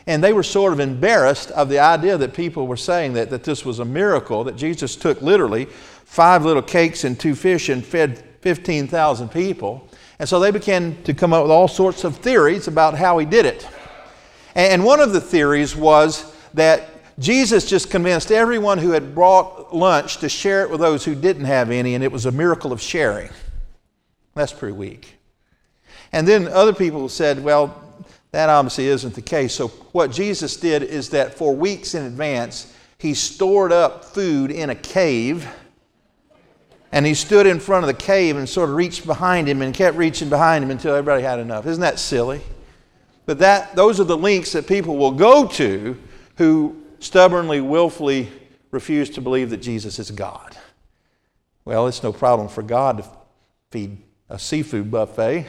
And 0.08 0.22
they 0.22 0.32
were 0.32 0.42
sort 0.42 0.72
of 0.72 0.80
embarrassed 0.80 1.52
of 1.52 1.68
the 1.68 1.78
idea 1.78 2.18
that 2.18 2.34
people 2.34 2.66
were 2.66 2.76
saying 2.76 3.12
that, 3.12 3.30
that 3.30 3.44
this 3.44 3.64
was 3.64 3.78
a 3.78 3.84
miracle, 3.84 4.42
that 4.42 4.56
Jesus 4.56 4.96
took 4.96 5.22
literally 5.22 5.66
five 5.66 6.44
little 6.44 6.60
cakes 6.62 7.04
and 7.04 7.18
two 7.20 7.36
fish 7.36 7.68
and 7.68 7.86
fed 7.86 8.24
15,000 8.40 9.28
people. 9.28 9.88
And 10.18 10.28
so 10.28 10.40
they 10.40 10.50
began 10.50 11.00
to 11.04 11.14
come 11.14 11.32
up 11.32 11.44
with 11.44 11.52
all 11.52 11.68
sorts 11.68 12.02
of 12.02 12.16
theories 12.16 12.66
about 12.66 12.94
how 12.94 13.18
he 13.18 13.26
did 13.26 13.46
it. 13.46 13.68
And 14.56 14.84
one 14.84 14.98
of 14.98 15.12
the 15.12 15.20
theories 15.20 15.76
was 15.76 16.34
that 16.54 16.88
Jesus 17.20 17.64
just 17.64 17.90
convinced 17.90 18.32
everyone 18.32 18.78
who 18.78 18.90
had 18.90 19.14
brought 19.14 19.72
lunch 19.72 20.16
to 20.16 20.28
share 20.28 20.62
it 20.62 20.70
with 20.70 20.80
those 20.80 21.04
who 21.04 21.14
didn't 21.14 21.44
have 21.44 21.70
any, 21.70 21.94
and 21.94 22.02
it 22.02 22.10
was 22.10 22.26
a 22.26 22.32
miracle 22.32 22.72
of 22.72 22.80
sharing. 22.80 23.30
That's 24.40 24.54
pretty 24.54 24.72
weak. 24.72 25.16
And 26.12 26.26
then 26.26 26.48
other 26.48 26.72
people 26.72 27.10
said, 27.10 27.44
well, 27.44 27.78
that 28.30 28.48
obviously 28.48 28.86
isn't 28.86 29.14
the 29.14 29.20
case. 29.20 29.54
So, 29.54 29.68
what 29.68 30.10
Jesus 30.10 30.56
did 30.56 30.82
is 30.82 31.10
that 31.10 31.34
for 31.34 31.54
weeks 31.54 31.94
in 31.94 32.06
advance, 32.06 32.74
he 32.96 33.12
stored 33.12 33.70
up 33.70 34.02
food 34.02 34.50
in 34.50 34.70
a 34.70 34.74
cave 34.74 35.46
and 36.90 37.04
he 37.04 37.12
stood 37.12 37.46
in 37.46 37.60
front 37.60 37.84
of 37.84 37.88
the 37.88 38.02
cave 38.02 38.38
and 38.38 38.48
sort 38.48 38.70
of 38.70 38.76
reached 38.76 39.04
behind 39.04 39.46
him 39.46 39.60
and 39.60 39.74
kept 39.74 39.98
reaching 39.98 40.30
behind 40.30 40.64
him 40.64 40.70
until 40.70 40.94
everybody 40.94 41.22
had 41.22 41.38
enough. 41.38 41.66
Isn't 41.66 41.82
that 41.82 41.98
silly? 41.98 42.40
But 43.26 43.40
that, 43.40 43.76
those 43.76 44.00
are 44.00 44.04
the 44.04 44.16
links 44.16 44.52
that 44.52 44.66
people 44.66 44.96
will 44.96 45.12
go 45.12 45.46
to 45.48 45.98
who 46.38 46.82
stubbornly, 46.98 47.60
willfully 47.60 48.32
refuse 48.70 49.10
to 49.10 49.20
believe 49.20 49.50
that 49.50 49.58
Jesus 49.58 49.98
is 49.98 50.10
God. 50.10 50.56
Well, 51.66 51.86
it's 51.88 52.02
no 52.02 52.14
problem 52.14 52.48
for 52.48 52.62
God 52.62 53.02
to 53.02 53.04
feed 53.70 53.98
a 54.30 54.38
seafood 54.38 54.90
buffet. 54.90 55.46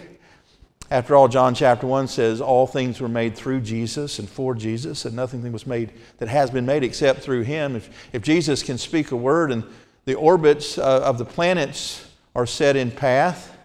After 0.89 1.15
all, 1.15 1.29
John 1.29 1.55
chapter 1.55 1.87
1 1.87 2.09
says 2.09 2.41
all 2.41 2.67
things 2.67 2.99
were 2.99 3.07
made 3.07 3.35
through 3.35 3.61
Jesus 3.61 4.19
and 4.19 4.27
for 4.27 4.53
Jesus, 4.53 5.05
and 5.05 5.15
nothing 5.15 5.49
was 5.53 5.65
made 5.65 5.93
that 6.17 6.27
has 6.27 6.51
been 6.51 6.65
made 6.65 6.83
except 6.83 7.21
through 7.21 7.43
him. 7.43 7.77
If, 7.77 7.89
if 8.11 8.21
Jesus 8.21 8.61
can 8.61 8.77
speak 8.77 9.11
a 9.11 9.15
word 9.15 9.51
and 9.51 9.63
the 10.03 10.15
orbits 10.15 10.77
uh, 10.77 11.01
of 11.03 11.17
the 11.17 11.25
planets 11.25 12.05
are 12.35 12.45
set 12.45 12.75
in 12.75 12.91
path. 12.91 13.55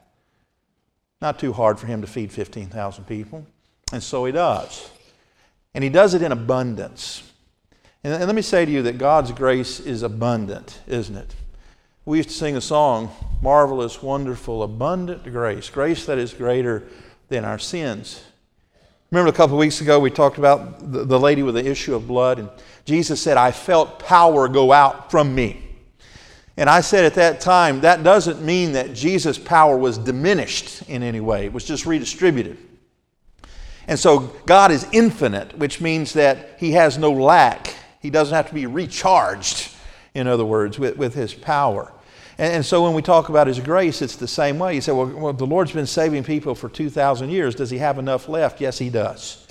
Not 1.20 1.38
too 1.38 1.52
hard 1.52 1.78
for 1.78 1.86
him 1.86 2.02
to 2.02 2.06
feed 2.06 2.30
15,000 2.30 3.04
people. 3.04 3.46
And 3.92 4.02
so 4.02 4.24
he 4.24 4.32
does. 4.32 4.90
And 5.74 5.82
he 5.82 5.90
does 5.90 6.14
it 6.14 6.22
in 6.22 6.32
abundance. 6.32 7.22
And, 8.04 8.12
and 8.12 8.26
let 8.26 8.34
me 8.34 8.42
say 8.42 8.64
to 8.64 8.70
you 8.70 8.82
that 8.82 8.98
God's 8.98 9.32
grace 9.32 9.80
is 9.80 10.02
abundant, 10.02 10.80
isn't 10.86 11.16
it? 11.16 11.34
We 12.06 12.18
used 12.18 12.28
to 12.28 12.36
sing 12.36 12.56
a 12.56 12.60
song, 12.60 13.10
Marvelous, 13.42 14.00
Wonderful, 14.00 14.62
Abundant 14.62 15.24
Grace, 15.24 15.68
grace 15.68 16.06
that 16.06 16.18
is 16.18 16.32
greater 16.32 16.84
than 17.26 17.44
our 17.44 17.58
sins. 17.58 18.22
Remember 19.10 19.28
a 19.28 19.32
couple 19.32 19.58
weeks 19.58 19.80
ago 19.80 19.98
we 19.98 20.12
talked 20.12 20.38
about 20.38 20.92
the, 20.92 21.04
the 21.04 21.18
lady 21.18 21.42
with 21.42 21.56
the 21.56 21.68
issue 21.68 21.96
of 21.96 22.06
blood, 22.06 22.38
and 22.38 22.48
Jesus 22.84 23.20
said, 23.20 23.36
I 23.36 23.50
felt 23.50 23.98
power 23.98 24.46
go 24.46 24.70
out 24.70 25.10
from 25.10 25.34
me. 25.34 25.64
And 26.56 26.70
I 26.70 26.80
said 26.80 27.04
at 27.04 27.14
that 27.14 27.40
time, 27.40 27.80
that 27.80 28.04
doesn't 28.04 28.40
mean 28.40 28.70
that 28.72 28.94
Jesus' 28.94 29.36
power 29.36 29.76
was 29.76 29.98
diminished 29.98 30.88
in 30.88 31.02
any 31.02 31.20
way, 31.20 31.46
it 31.46 31.52
was 31.52 31.64
just 31.64 31.86
redistributed. 31.86 32.56
And 33.88 33.98
so 33.98 34.20
God 34.46 34.70
is 34.70 34.86
infinite, 34.92 35.58
which 35.58 35.80
means 35.80 36.12
that 36.12 36.50
He 36.60 36.70
has 36.72 36.98
no 36.98 37.10
lack. 37.10 37.74
He 38.00 38.10
doesn't 38.10 38.34
have 38.34 38.46
to 38.46 38.54
be 38.54 38.66
recharged, 38.66 39.72
in 40.14 40.28
other 40.28 40.44
words, 40.44 40.78
with, 40.78 40.96
with 40.96 41.14
His 41.14 41.34
power. 41.34 41.92
And, 42.38 42.54
and 42.54 42.66
so 42.66 42.82
when 42.82 42.94
we 42.94 43.02
talk 43.02 43.28
about 43.28 43.46
His 43.46 43.60
grace, 43.60 44.02
it's 44.02 44.16
the 44.16 44.28
same 44.28 44.58
way. 44.58 44.74
You 44.74 44.80
say, 44.80 44.92
well, 44.92 45.06
well, 45.06 45.32
the 45.32 45.46
Lord's 45.46 45.72
been 45.72 45.86
saving 45.86 46.24
people 46.24 46.54
for 46.54 46.68
2,000 46.68 47.30
years. 47.30 47.54
Does 47.54 47.70
He 47.70 47.78
have 47.78 47.98
enough 47.98 48.28
left? 48.28 48.60
Yes, 48.60 48.78
He 48.78 48.90
does. 48.90 49.46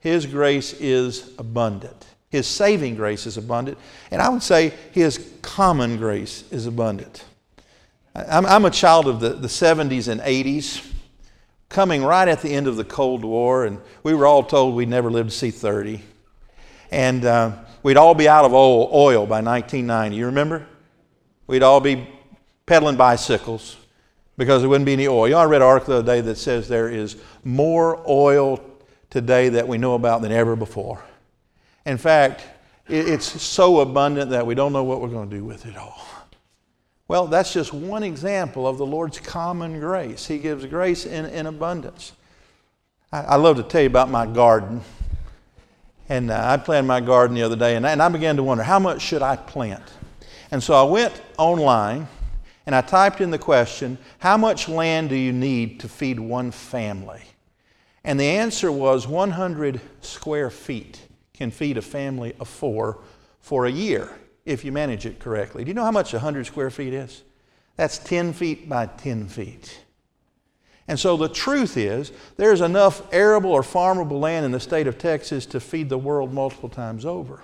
His 0.00 0.26
grace 0.26 0.72
is 0.74 1.32
abundant. 1.38 2.06
His 2.28 2.46
saving 2.46 2.96
grace 2.96 3.26
is 3.26 3.36
abundant. 3.36 3.78
And 4.10 4.20
I 4.20 4.28
would 4.28 4.42
say 4.42 4.72
His 4.92 5.32
common 5.42 5.96
grace 5.96 6.44
is 6.50 6.66
abundant. 6.66 7.24
I'm, 8.14 8.46
I'm 8.46 8.64
a 8.64 8.70
child 8.70 9.08
of 9.08 9.20
the, 9.20 9.30
the 9.30 9.48
70s 9.48 10.08
and 10.08 10.20
80s, 10.20 10.90
coming 11.68 12.02
right 12.02 12.28
at 12.28 12.40
the 12.40 12.50
end 12.50 12.66
of 12.66 12.76
the 12.76 12.84
Cold 12.84 13.24
War, 13.24 13.66
and 13.66 13.78
we 14.02 14.14
were 14.14 14.26
all 14.26 14.42
told 14.42 14.74
we'd 14.74 14.88
never 14.88 15.10
live 15.10 15.26
to 15.26 15.34
see 15.34 15.50
30. 15.50 16.00
And 16.90 17.24
uh, 17.24 17.52
we'd 17.82 17.96
all 17.96 18.14
be 18.14 18.28
out 18.28 18.44
of 18.44 18.54
oil, 18.54 18.88
oil 18.92 19.26
by 19.26 19.42
1990. 19.42 20.16
You 20.16 20.26
remember? 20.26 20.66
We'd 21.46 21.62
all 21.62 21.80
be 21.80 22.08
pedaling 22.66 22.96
bicycles 22.96 23.76
because 24.36 24.62
there 24.62 24.68
wouldn't 24.68 24.86
be 24.86 24.92
any 24.92 25.08
oil. 25.08 25.28
You 25.28 25.34
know, 25.34 25.40
I 25.40 25.44
read 25.44 25.62
an 25.62 25.68
article 25.68 25.94
the 25.94 25.98
other 26.00 26.14
day 26.16 26.20
that 26.22 26.36
says 26.36 26.68
there 26.68 26.88
is 26.88 27.16
more 27.44 28.02
oil 28.08 28.60
today 29.10 29.48
that 29.50 29.66
we 29.66 29.78
know 29.78 29.94
about 29.94 30.22
than 30.22 30.32
ever 30.32 30.56
before. 30.56 31.02
In 31.84 31.98
fact, 31.98 32.42
it's 32.88 33.42
so 33.42 33.80
abundant 33.80 34.30
that 34.30 34.46
we 34.46 34.54
don't 34.54 34.72
know 34.72 34.84
what 34.84 35.00
we're 35.00 35.08
going 35.08 35.30
to 35.30 35.36
do 35.36 35.44
with 35.44 35.66
it 35.66 35.76
all. 35.76 36.00
Well, 37.08 37.26
that's 37.28 37.52
just 37.52 37.72
one 37.72 38.02
example 38.02 38.66
of 38.66 38.78
the 38.78 38.86
Lord's 38.86 39.20
common 39.20 39.78
grace. 39.78 40.26
He 40.26 40.38
gives 40.38 40.66
grace 40.66 41.06
in, 41.06 41.24
in 41.26 41.46
abundance. 41.46 42.12
I, 43.12 43.20
I 43.22 43.36
love 43.36 43.56
to 43.56 43.62
tell 43.62 43.80
you 43.80 43.86
about 43.86 44.10
my 44.10 44.26
garden. 44.26 44.80
And 46.08 46.30
uh, 46.30 46.40
I 46.44 46.56
planted 46.56 46.86
my 46.86 47.00
garden 47.00 47.36
the 47.36 47.42
other 47.42 47.56
day, 47.56 47.76
and 47.76 47.86
I, 47.86 47.92
and 47.92 48.02
I 48.02 48.08
began 48.08 48.36
to 48.36 48.42
wonder 48.42 48.64
how 48.64 48.78
much 48.78 49.02
should 49.02 49.22
I 49.22 49.36
plant? 49.36 49.82
And 50.50 50.62
so 50.62 50.74
I 50.74 50.88
went 50.88 51.20
online 51.38 52.08
and 52.66 52.74
I 52.74 52.80
typed 52.80 53.20
in 53.20 53.30
the 53.30 53.38
question, 53.38 53.98
How 54.18 54.36
much 54.36 54.68
land 54.68 55.08
do 55.10 55.16
you 55.16 55.32
need 55.32 55.80
to 55.80 55.88
feed 55.88 56.18
one 56.18 56.50
family? 56.50 57.22
And 58.04 58.20
the 58.20 58.24
answer 58.24 58.70
was 58.70 59.08
100 59.08 59.80
square 60.00 60.50
feet 60.50 61.00
can 61.34 61.50
feed 61.50 61.76
a 61.76 61.82
family 61.82 62.34
of 62.40 62.48
four 62.48 62.98
for 63.40 63.66
a 63.66 63.70
year 63.70 64.08
if 64.44 64.64
you 64.64 64.72
manage 64.72 65.06
it 65.06 65.18
correctly. 65.18 65.64
Do 65.64 65.68
you 65.68 65.74
know 65.74 65.84
how 65.84 65.90
much 65.90 66.12
100 66.12 66.46
square 66.46 66.70
feet 66.70 66.94
is? 66.94 67.22
That's 67.76 67.98
10 67.98 68.32
feet 68.32 68.68
by 68.68 68.86
10 68.86 69.28
feet. 69.28 69.80
And 70.88 70.98
so 70.98 71.16
the 71.16 71.28
truth 71.28 71.76
is, 71.76 72.12
there's 72.36 72.60
enough 72.60 73.02
arable 73.12 73.50
or 73.50 73.62
farmable 73.62 74.20
land 74.20 74.46
in 74.46 74.52
the 74.52 74.60
state 74.60 74.86
of 74.86 74.98
Texas 74.98 75.44
to 75.46 75.60
feed 75.60 75.88
the 75.88 75.98
world 75.98 76.32
multiple 76.32 76.68
times 76.68 77.04
over. 77.04 77.42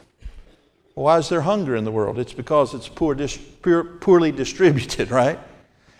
Why 0.94 1.18
is 1.18 1.28
there 1.28 1.40
hunger 1.42 1.74
in 1.74 1.84
the 1.84 1.90
world? 1.90 2.18
It's 2.18 2.32
because 2.32 2.74
it's 2.74 2.88
poor, 2.88 3.14
dis- 3.14 3.38
poor, 3.38 3.84
poorly 3.84 4.32
distributed, 4.32 5.10
right? 5.12 5.38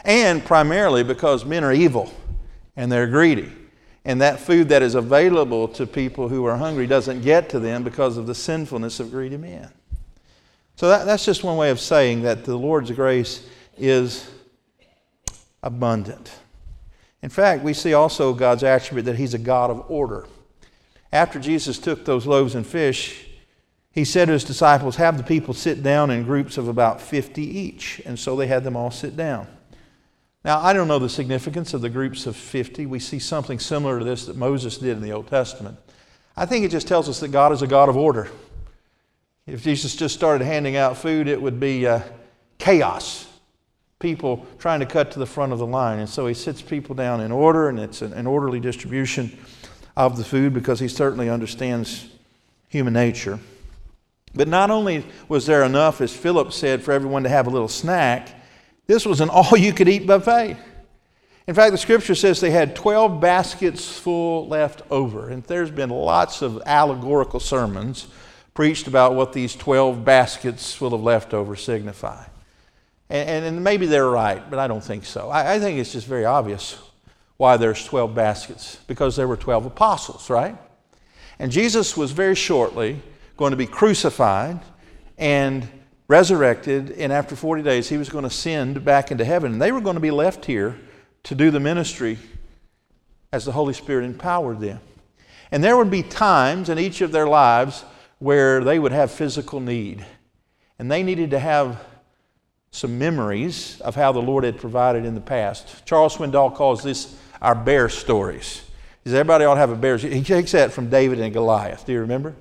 And 0.05 0.45
primarily 0.45 1.03
because 1.03 1.45
men 1.45 1.65
are 1.65 1.73
evil 1.73 2.13
and 2.77 2.91
they're 2.91 3.07
greedy. 3.07 3.53
And 4.05 4.21
that 4.21 4.41
food 4.41 4.69
that 4.71 4.83
is 4.83 4.95
available 4.95 5.69
to 5.69 5.87
people 5.87 6.29
who 6.29 6.45
are 6.45 6.57
hungry 6.57 6.87
doesn't 6.87 7.23
get 7.23 7.49
to 7.51 7.61
them 7.61 7.85
because 7.85 8.17
of 8.17 8.27
the 8.27 8.35
sinfulness 8.35 8.99
of 8.99 9.11
greedy 9.11 9.37
men. 9.37 9.71
So 10.77 10.89
that, 10.89 11.05
that's 11.05 11.25
just 11.25 11.45
one 11.45 11.57
way 11.57 11.71
of 11.71 11.79
saying 11.79 12.23
that 12.23 12.45
the 12.45 12.57
Lord's 12.57 12.91
grace 12.91 13.47
is 13.79 14.29
abundant. 15.63 16.33
In 17.23 17.31
fact, 17.31 17.63
we 17.63 17.73
see 17.73 17.95
also 17.95 18.35
God's 18.35 18.65
attribute 18.65 19.05
that 19.07 19.17
He's 19.17 19.35
a 19.35 19.39
God 19.39 19.71
of 19.71 19.89
order. 19.89 20.27
After 21.13 21.39
Jesus 21.39 21.79
took 21.79 22.05
those 22.05 22.27
loaves 22.27 22.57
and 22.57 22.67
fish, 22.67 23.27
He 23.93 24.05
said 24.05 24.27
to 24.27 24.33
His 24.33 24.45
disciples, 24.45 24.97
Have 24.97 25.19
the 25.19 25.23
people 25.23 25.55
sit 25.55 25.83
down 25.83 26.11
in 26.11 26.25
groups 26.25 26.57
of 26.57 26.67
about 26.67 27.01
50 27.01 27.43
each. 27.43 28.01
And 28.07 28.19
so 28.19 28.35
they 28.35 28.47
had 28.47 28.65
them 28.65 28.77
all 28.77 28.91
sit 28.91 29.17
down. 29.17 29.47
Now, 30.45 30.61
I 30.61 30.73
don't 30.73 30.89
know 30.89 30.99
the 30.99 31.09
significance 31.09 31.73
of 31.73 31.83
the 31.83 31.91
groups 31.91 32.27
of 32.27 32.35
50. 32.35 32.87
We 32.87 32.99
see 32.99 33.19
something 33.19 33.59
similar 33.59 33.99
to 33.99 34.05
this 34.05 34.27
that 34.27 34.37
Moses 34.37 34.79
did 34.79 34.97
in 34.97 35.03
the 35.03 35.13
Old 35.13 35.29
Testament. 35.29 35.79
I 36.37 36.47
think 36.47 36.65
it 36.65 36.71
just 36.71 36.89
tells 36.89 37.09
us 37.09 37.21
that 37.21 37.29
God 37.29 37.53
is 37.53 37.63
a 37.63 37.67
God 37.67 37.89
of 37.89 37.97
order. 37.97 38.29
If 39.47 39.63
Jesus 39.63 39.95
just 39.95 40.15
started 40.15 40.45
handing 40.45 40.77
out 40.77 40.97
food, 40.97 41.29
it 41.29 41.41
would 41.41 41.61
be 41.61 41.87
uh, 41.87 42.01
chaos. 42.59 43.29
People 43.99 44.47
trying 44.59 44.81
to 44.81 44.87
cut 44.87 45.13
to 45.13 45.19
the 45.19 45.27
front 45.27 45.53
of 45.53 45.59
the 45.59 45.67
line. 45.67 46.01
And 46.01 46.09
so 46.09 46.27
he 46.27 46.35
sits 46.35 46.63
people 46.63 46.95
down 46.95 47.21
in 47.21 47.31
order, 47.31 47.69
and 47.69 47.79
it's 47.79 48.03
an, 48.03 48.13
an 48.15 48.27
orderly 48.27 48.59
distribution 48.59 49.37
of 49.97 50.17
the 50.17 50.25
food 50.25 50.55
because 50.55 50.81
he 50.81 50.89
certainly 50.89 51.29
understands 51.29 52.09
human 52.69 52.95
nature. 52.95 53.39
But 54.35 54.49
not 54.49 54.71
only 54.71 55.05
was 55.29 55.47
there 55.47 55.63
enough, 55.63 56.01
as 56.01 56.15
Philip 56.15 56.53
said, 56.53 56.83
for 56.83 56.93
everyone 56.93 57.23
to 57.25 57.29
have 57.29 57.47
a 57.47 57.51
little 57.51 57.69
snack, 57.69 58.29
this 58.87 59.05
was 59.05 59.21
an 59.21 59.29
all 59.33 59.57
you 59.57 59.73
could 59.73 59.89
eat 59.89 60.07
buffet. 60.07 60.57
In 61.47 61.55
fact, 61.55 61.73
the 61.73 61.79
scripture 61.79 62.15
says 62.15 62.41
they 62.41 62.51
had 62.51 62.77
12 62.77 63.21
baskets 63.21 63.99
full 63.99 64.47
left 64.47 64.83
over. 64.91 65.29
And 65.29 65.43
there's 65.45 65.71
been 65.71 65.91
lots 65.91 66.41
of 66.41 66.63
allegorical 66.67 67.41
sermons 67.41 68.07
preached 68.55 68.87
about 68.87 69.15
what 69.15 69.33
these 69.33 69.57
12 69.57 70.05
baskets 70.05 70.73
full 70.73 70.95
of 70.95 71.03
leftover 71.03 71.57
signify. 71.57 72.25
And, 73.11 73.45
and, 73.45 73.65
maybe 73.65 73.87
they're 73.87 74.09
right, 74.09 74.49
but 74.49 74.59
I 74.59 74.69
don't 74.69 74.83
think 74.83 75.05
so. 75.05 75.29
I, 75.29 75.55
I 75.55 75.59
think 75.59 75.79
it's 75.79 75.93
just 75.93 76.07
very 76.07 76.25
obvious 76.25 76.79
why 77.37 77.57
there's 77.57 77.85
12 77.85 78.15
baskets 78.15 78.77
because 78.87 79.17
there 79.17 79.29
were 79.29 79.37
12 79.37 79.67
apostles, 79.67 80.31
right? 80.31 80.57
And 81.39 81.51
Jesus 81.51 81.97
was 81.97 82.13
very 82.13 82.35
shortly 82.35 83.03
going 83.37 83.51
to 83.51 83.57
be 83.57 83.67
crucified 83.67 84.61
and 85.19 85.69
resurrected, 86.09 86.91
and 86.93 87.13
after 87.13 87.35
40 87.35 87.63
days, 87.63 87.89
he 87.89 87.97
was 87.97 88.09
going 88.09 88.25
to 88.25 88.31
send 88.31 88.85
back 88.85 89.11
into 89.11 89.25
heaven. 89.25 89.53
And 89.53 89.63
they 89.63 89.73
were 89.73 89.81
going 89.81 89.95
to 89.95 90.01
be 90.01 90.11
left 90.11 90.45
here 90.45 90.79
to 91.25 91.35
do 91.35 91.51
the 91.51 91.61
ministry 91.61 92.19
as 93.33 93.45
the 93.45 93.53
Holy 93.53 93.73
Spirit 93.73 94.05
empowered 94.05 94.61
them. 94.61 94.81
And 95.51 95.63
there 95.63 95.77
would 95.77 95.91
be 95.91 96.03
times 96.03 96.69
in 96.69 96.79
each 96.79 97.01
of 97.01 97.13
their 97.13 97.27
lives 97.27 97.85
where 98.19 98.63
they 98.63 98.79
would 98.79 98.93
have 98.93 99.11
physical 99.11 99.61
need. 99.61 100.05
And 100.79 100.91
they 100.91 101.03
needed 101.03 101.31
to 101.31 101.39
have 101.39 101.83
some 102.71 102.99
memories 102.99 103.81
of 103.83 103.95
how 103.95 104.13
the 104.13 104.23
Lord 104.23 104.45
had 104.45 104.59
provided 104.59 105.05
in 105.05 105.15
the 105.15 105.21
past. 105.21 105.85
Charles 105.85 106.17
Swindoll 106.17 106.55
calls 106.55 106.83
this 106.83 107.17
our 107.41 107.55
bear 107.55 107.89
stories. 107.89 108.63
Everybody 109.05 109.45
ought 109.45 109.55
to 109.55 109.61
have 109.61 109.71
a 109.71 109.77
bear? 109.77 109.97
He 109.97 110.23
takes 110.23 110.53
that 110.53 110.73
from 110.73 110.89
David 110.89 111.21
and 111.21 111.33
Goliath. 111.33 111.85
Do 111.85 111.93
you 111.93 112.01
remember? 112.01 112.35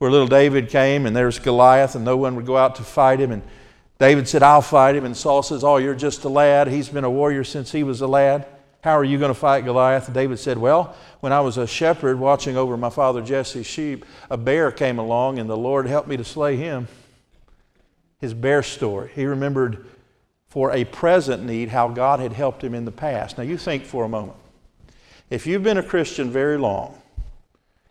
Where 0.00 0.10
little 0.10 0.26
David 0.26 0.70
came 0.70 1.04
and 1.04 1.14
there's 1.14 1.38
Goliath 1.38 1.94
and 1.94 2.06
no 2.06 2.16
one 2.16 2.34
would 2.36 2.46
go 2.46 2.56
out 2.56 2.76
to 2.76 2.82
fight 2.82 3.20
him. 3.20 3.32
And 3.32 3.42
David 3.98 4.26
said, 4.26 4.42
I'll 4.42 4.62
fight 4.62 4.96
him. 4.96 5.04
And 5.04 5.14
Saul 5.14 5.42
says, 5.42 5.62
Oh, 5.62 5.76
you're 5.76 5.94
just 5.94 6.24
a 6.24 6.30
lad. 6.30 6.68
He's 6.68 6.88
been 6.88 7.04
a 7.04 7.10
warrior 7.10 7.44
since 7.44 7.70
he 7.70 7.82
was 7.82 8.00
a 8.00 8.06
lad. 8.06 8.46
How 8.82 8.96
are 8.96 9.04
you 9.04 9.18
going 9.18 9.28
to 9.28 9.38
fight 9.38 9.66
Goliath? 9.66 10.06
And 10.06 10.14
David 10.14 10.38
said, 10.38 10.56
Well, 10.56 10.96
when 11.20 11.34
I 11.34 11.40
was 11.40 11.58
a 11.58 11.66
shepherd 11.66 12.18
watching 12.18 12.56
over 12.56 12.78
my 12.78 12.88
father 12.88 13.20
Jesse's 13.20 13.66
sheep, 13.66 14.06
a 14.30 14.38
bear 14.38 14.72
came 14.72 14.98
along 14.98 15.38
and 15.38 15.50
the 15.50 15.56
Lord 15.56 15.86
helped 15.86 16.08
me 16.08 16.16
to 16.16 16.24
slay 16.24 16.56
him. 16.56 16.88
His 18.22 18.32
bear 18.32 18.62
story. 18.62 19.10
He 19.14 19.26
remembered 19.26 19.84
for 20.48 20.72
a 20.72 20.86
present 20.86 21.44
need 21.44 21.68
how 21.68 21.88
God 21.88 22.20
had 22.20 22.32
helped 22.32 22.64
him 22.64 22.74
in 22.74 22.86
the 22.86 22.90
past. 22.90 23.36
Now, 23.36 23.44
you 23.44 23.58
think 23.58 23.84
for 23.84 24.06
a 24.06 24.08
moment. 24.08 24.38
If 25.28 25.46
you've 25.46 25.62
been 25.62 25.76
a 25.76 25.82
Christian 25.82 26.30
very 26.30 26.56
long, 26.56 26.99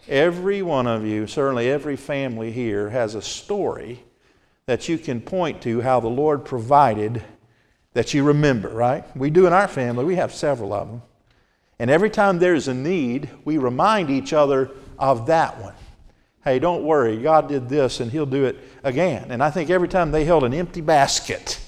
every 0.08 0.62
one 0.62 0.88
of 0.88 1.06
you, 1.06 1.28
certainly 1.28 1.70
every 1.70 1.96
family 1.96 2.52
here, 2.52 2.90
has 2.90 3.16
a 3.16 3.22
story 3.22 4.04
that 4.66 4.88
you 4.88 4.98
can 4.98 5.22
point 5.22 5.62
to 5.64 5.82
how 5.82 6.00
the 6.00 6.08
Lord 6.08 6.46
provided 6.46 7.24
that 7.94 8.14
you 8.14 8.24
remember, 8.24 8.70
right? 8.70 9.04
We 9.18 9.30
do 9.30 9.48
in 9.48 9.54
our 9.54 9.68
family, 9.68 10.06
we 10.06 10.16
have 10.16 10.34
several 10.34 10.74
of 10.74 10.88
them. 10.88 11.02
And 11.80 11.90
every 11.90 12.10
time 12.10 12.40
there's 12.40 12.68
a 12.68 12.74
need, 12.74 13.30
we 13.46 13.58
remind 13.58 14.10
each 14.10 14.34
other 14.34 14.72
of 14.98 15.28
that 15.28 15.60
one. 15.60 15.74
Hey, 16.44 16.60
don't 16.60 16.84
worry, 16.84 17.18
God 17.18 17.48
did 17.48 17.68
this 17.68 18.00
and 18.00 18.12
He'll 18.12 18.26
do 18.26 18.46
it 18.46 18.58
again. 18.84 19.32
And 19.32 19.42
I 19.42 19.50
think 19.50 19.70
every 19.70 19.88
time 19.88 20.12
they 20.12 20.26
held 20.26 20.44
an 20.44 20.54
empty 20.54 20.82
basket, 20.82 21.60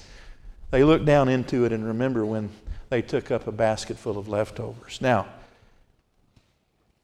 they 0.70 0.84
looked 0.84 1.04
down 1.04 1.28
into 1.28 1.64
it 1.64 1.72
and 1.72 1.84
remember 1.84 2.24
when 2.24 2.50
they 2.88 3.02
took 3.02 3.30
up 3.30 3.46
a 3.46 3.52
basket 3.52 3.98
full 3.98 4.18
of 4.18 4.28
leftovers. 4.28 5.00
Now, 5.00 5.26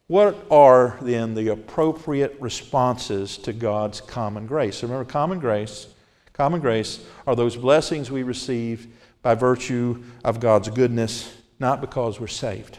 what 0.09 0.47
are 0.51 0.99
then 1.03 1.35
the 1.35 1.49
appropriate 1.49 2.37
responses 2.41 3.39
to 3.39 3.53
God's 3.53 4.01
common 4.01 4.47
grace? 4.47 4.83
Remember, 4.83 5.05
common 5.05 5.39
grace, 5.39 5.87
common 6.33 6.61
grace 6.61 7.01
are 7.27 7.37
those 7.37 7.57
blessings 7.57 8.11
we 8.11 8.23
receive 8.23 8.89
by 9.23 9.35
virtue 9.35 10.03
of 10.25 10.41
God's 10.41 10.71
goodness, 10.71 11.33
not 11.61 11.81
because 11.83 12.19
we're 12.19 12.27
saved. 12.27 12.79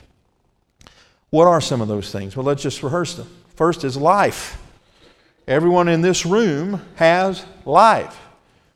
What 1.29 1.47
are 1.47 1.61
some 1.61 1.81
of 1.81 1.87
those 1.87 2.11
things? 2.11 2.35
Well, 2.35 2.45
let's 2.45 2.63
just 2.63 2.81
rehearse 2.81 3.13
them. 3.13 3.27
First 3.55 3.83
is 3.83 3.95
life. 3.95 4.59
Everyone 5.47 5.87
in 5.87 6.01
this 6.01 6.25
room 6.25 6.81
has 6.95 7.45
life. 7.63 8.19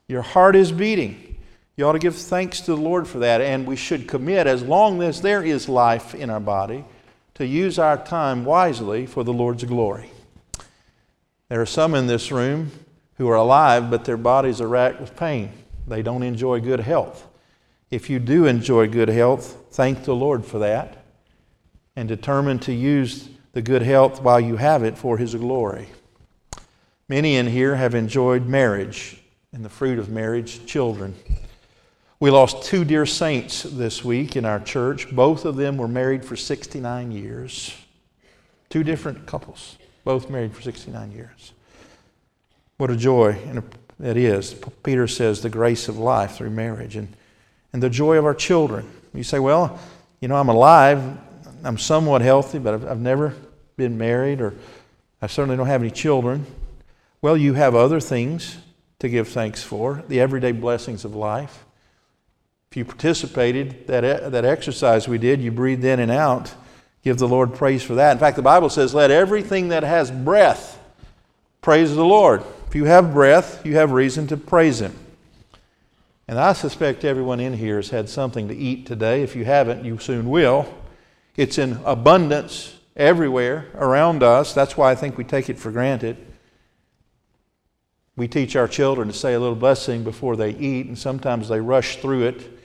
Your 0.08 0.22
heart 0.22 0.56
is 0.56 0.72
beating. 0.72 1.38
You 1.76 1.88
ought 1.88 1.94
to 1.94 2.00
give 2.00 2.16
thanks 2.16 2.62
to 2.62 2.76
the 2.76 2.82
Lord 2.82 3.08
for 3.08 3.20
that, 3.20 3.42
and 3.42 3.66
we 3.66 3.76
should 3.76 4.08
commit, 4.08 4.46
as 4.46 4.62
long 4.62 5.02
as 5.02 5.22
there 5.22 5.44
is 5.44 5.68
life 5.68 6.14
in 6.14 6.30
our 6.30 6.40
body, 6.40 6.86
to 7.36 7.46
use 7.46 7.80
our 7.80 7.98
time 7.98 8.46
wisely 8.46 9.06
for 9.06 9.24
the 9.24 9.34
Lord's 9.34 9.64
glory. 9.64 10.12
There 11.50 11.62
are 11.62 11.66
some 11.66 11.96
in 11.96 12.08
this 12.08 12.32
room 12.32 12.72
who 13.16 13.30
are 13.30 13.36
alive, 13.36 13.90
but 13.90 14.06
their 14.06 14.18
bodies 14.18 14.62
are 14.62 14.68
racked 14.68 15.00
with 15.00 15.16
pain. 15.16 15.52
They 15.88 16.02
don't 16.02 16.24
enjoy 16.24 16.62
good 16.62 16.80
health. 16.80 17.28
If 17.92 18.10
you 18.10 18.20
do 18.20 18.46
enjoy 18.46 18.88
good 18.88 19.10
health, 19.10 19.66
thank 19.72 20.04
the 20.04 20.16
Lord 20.16 20.46
for 20.46 20.60
that 20.60 21.04
and 21.96 22.08
determine 22.08 22.60
to 22.60 22.74
use 22.74 23.30
the 23.52 23.62
good 23.62 23.84
health 23.84 24.22
while 24.22 24.40
you 24.40 24.58
have 24.58 24.84
it 24.84 24.98
for 24.98 25.18
His 25.18 25.36
glory. 25.36 25.90
Many 27.08 27.36
in 27.36 27.48
here 27.48 27.76
have 27.76 27.94
enjoyed 27.94 28.48
marriage 28.48 29.22
and 29.52 29.64
the 29.64 29.70
fruit 29.70 30.00
of 30.00 30.10
marriage, 30.10 30.66
children. 30.66 31.16
We 32.24 32.32
lost 32.32 32.64
two 32.64 32.86
dear 32.86 33.06
saints 33.06 33.64
this 33.64 34.02
week 34.02 34.38
in 34.38 34.46
our 34.46 34.62
church. 34.62 35.14
Both 35.14 35.44
of 35.44 35.58
them 35.58 35.76
were 35.76 35.90
married 35.90 36.24
for 36.24 36.38
69 36.38 37.12
years. 37.12 37.76
Two 38.70 38.82
different 38.82 39.26
couples, 39.26 39.78
both 40.06 40.30
married 40.30 40.56
for 40.56 40.62
69 40.62 41.12
years. 41.12 41.52
What 42.78 42.90
a 42.90 42.96
joy 42.96 43.38
it 44.02 44.16
is. 44.16 44.56
Peter 44.84 45.06
says 45.06 45.42
the 45.42 45.50
grace 45.50 45.90
of 45.90 45.98
life 45.98 46.38
through 46.38 46.52
marriage. 46.52 46.96
And 46.96 47.14
and 47.74 47.84
the 47.84 47.90
joy 47.90 48.18
of 48.18 48.24
our 48.24 48.34
children. 48.34 48.90
You 49.14 49.26
say, 49.26 49.40
well, 49.40 49.78
you 50.22 50.30
know, 50.30 50.38
I'm 50.38 50.48
alive, 50.48 51.18
I'm 51.66 51.78
somewhat 51.78 52.22
healthy, 52.22 52.58
but 52.58 52.76
I've, 52.76 52.88
I've 52.88 53.02
never 53.02 53.36
been 53.76 53.98
married, 53.98 54.40
or 54.40 54.54
I 55.22 55.28
certainly 55.28 55.58
don't 55.58 55.68
have 55.68 55.82
any 55.82 55.92
children. 55.92 56.46
Well, 57.22 57.36
you 57.36 57.56
have 57.56 57.76
other 57.76 58.00
things 58.00 58.60
to 59.00 59.10
give 59.10 59.28
thanks 59.28 59.62
for, 59.62 60.06
the 60.08 60.22
everyday 60.22 60.54
blessings 60.54 61.04
of 61.04 61.16
life. 61.16 61.63
If 62.74 62.78
you 62.78 62.86
participated, 62.86 63.86
that, 63.86 64.32
that 64.32 64.46
exercise 64.46 65.08
we 65.08 65.20
did, 65.20 65.44
you 65.44 65.52
breathed 65.52 65.84
in 65.84 66.00
and 66.00 66.10
out, 66.10 66.56
give 67.04 67.20
the 67.20 67.28
Lord 67.28 67.54
praise 67.54 67.84
for 67.84 67.94
that. 67.94 68.14
In 68.14 68.18
fact, 68.18 68.36
the 68.36 68.42
Bible 68.42 68.68
says, 68.68 68.96
let 68.96 69.12
everything 69.12 69.68
that 69.68 69.84
has 69.84 70.10
breath 70.10 70.80
praise 71.62 71.94
the 71.94 72.04
Lord. 72.04 72.42
If 72.68 72.74
you 72.74 72.86
have 72.86 73.14
breath, 73.14 73.64
you 73.64 73.76
have 73.76 73.92
reason 73.92 74.26
to 74.26 74.38
praise 74.38 74.82
Him. 74.82 74.96
And 76.28 76.40
I 76.40 76.54
suspect 76.54 77.06
everyone 77.06 77.40
in 77.40 77.54
here 77.54 77.76
has 77.76 77.92
had 77.92 78.10
something 78.10 78.48
to 78.48 78.56
eat 78.56 78.88
today. 78.88 79.22
If 79.22 79.36
you 79.36 79.46
haven't, 79.46 79.86
you 79.86 80.00
soon 80.00 80.28
will. 80.32 80.66
It's 81.36 81.60
in 81.60 81.78
abundance 81.86 82.76
everywhere 82.96 83.68
around 83.76 84.24
us. 84.24 84.52
That's 84.52 84.76
why 84.76 84.90
I 84.90 84.96
think 84.96 85.16
we 85.16 85.26
take 85.26 85.48
it 85.48 85.60
for 85.60 85.70
granted. 85.70 86.18
We 88.16 88.28
teach 88.28 88.56
our 88.56 88.68
children 88.68 89.10
to 89.10 89.14
say 89.14 89.36
a 89.36 89.40
little 89.40 89.54
blessing 89.54 90.04
before 90.04 90.36
they 90.36 90.56
eat, 90.56 90.88
and 90.88 90.98
sometimes 90.98 91.50
they 91.50 91.60
rush 91.60 91.98
through 91.98 92.24
it. 92.24 92.62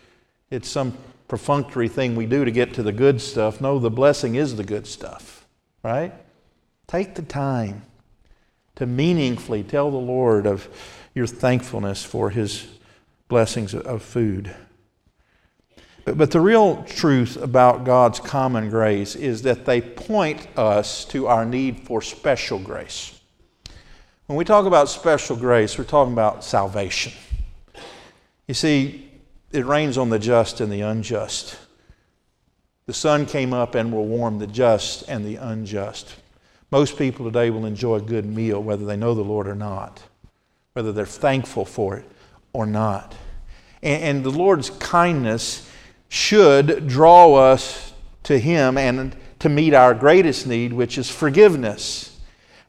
It's 0.50 0.68
some 0.68 0.96
perfunctory 1.28 1.88
thing 1.88 2.16
we 2.16 2.26
do 2.26 2.44
to 2.44 2.50
get 2.50 2.74
to 2.74 2.82
the 2.82 2.92
good 2.92 3.20
stuff. 3.20 3.60
No, 3.60 3.78
the 3.78 3.90
blessing 3.90 4.34
is 4.34 4.56
the 4.56 4.64
good 4.64 4.86
stuff, 4.86 5.46
right? 5.82 6.12
Take 6.86 7.14
the 7.14 7.22
time 7.22 7.82
to 8.76 8.86
meaningfully 8.86 9.62
tell 9.62 9.90
the 9.90 9.96
Lord 9.98 10.46
of 10.46 10.68
your 11.14 11.26
thankfulness 11.26 12.04
for 12.04 12.30
His 12.30 12.66
blessings 13.28 13.74
of 13.74 14.02
food. 14.02 14.54
But, 16.04 16.30
the 16.30 16.40
real 16.40 16.84
truth 16.84 17.36
about 17.36 17.84
God's 17.84 18.18
common 18.18 18.70
grace 18.70 19.14
is 19.14 19.42
that 19.42 19.66
they 19.66 19.82
point 19.82 20.46
us 20.56 21.04
to 21.06 21.26
our 21.26 21.44
need 21.44 21.80
for 21.80 22.00
special 22.00 22.58
grace. 22.58 23.20
When 24.26 24.36
we 24.36 24.46
talk 24.46 24.64
about 24.64 24.88
special 24.88 25.36
grace, 25.36 25.76
we're 25.76 25.84
talking 25.84 26.14
about 26.14 26.44
salvation. 26.44 27.12
You 28.46 28.54
see, 28.54 29.07
it 29.52 29.64
rains 29.64 29.96
on 29.96 30.10
the 30.10 30.18
just 30.18 30.60
and 30.60 30.70
the 30.70 30.82
unjust. 30.82 31.58
The 32.86 32.92
sun 32.92 33.26
came 33.26 33.52
up 33.52 33.74
and 33.74 33.92
will 33.92 34.06
warm 34.06 34.38
the 34.38 34.46
just 34.46 35.08
and 35.08 35.24
the 35.24 35.36
unjust. 35.36 36.14
Most 36.70 36.98
people 36.98 37.24
today 37.24 37.50
will 37.50 37.64
enjoy 37.64 37.96
a 37.96 38.00
good 38.00 38.26
meal 38.26 38.62
whether 38.62 38.84
they 38.84 38.96
know 38.96 39.14
the 39.14 39.22
Lord 39.22 39.46
or 39.46 39.54
not, 39.54 40.02
whether 40.74 40.92
they're 40.92 41.06
thankful 41.06 41.64
for 41.64 41.96
it 41.96 42.04
or 42.52 42.66
not. 42.66 43.14
And, 43.82 44.02
and 44.02 44.24
the 44.24 44.30
Lord's 44.30 44.70
kindness 44.70 45.70
should 46.08 46.86
draw 46.88 47.34
us 47.34 47.92
to 48.24 48.38
Him 48.38 48.76
and 48.76 49.16
to 49.38 49.48
meet 49.48 49.72
our 49.72 49.94
greatest 49.94 50.46
need, 50.46 50.72
which 50.72 50.98
is 50.98 51.08
forgiveness. 51.08 52.18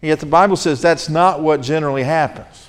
And 0.01 0.09
yet 0.09 0.19
the 0.19 0.25
Bible 0.25 0.55
says 0.55 0.81
that's 0.81 1.09
not 1.09 1.41
what 1.41 1.61
generally 1.61 2.03
happens. 2.03 2.68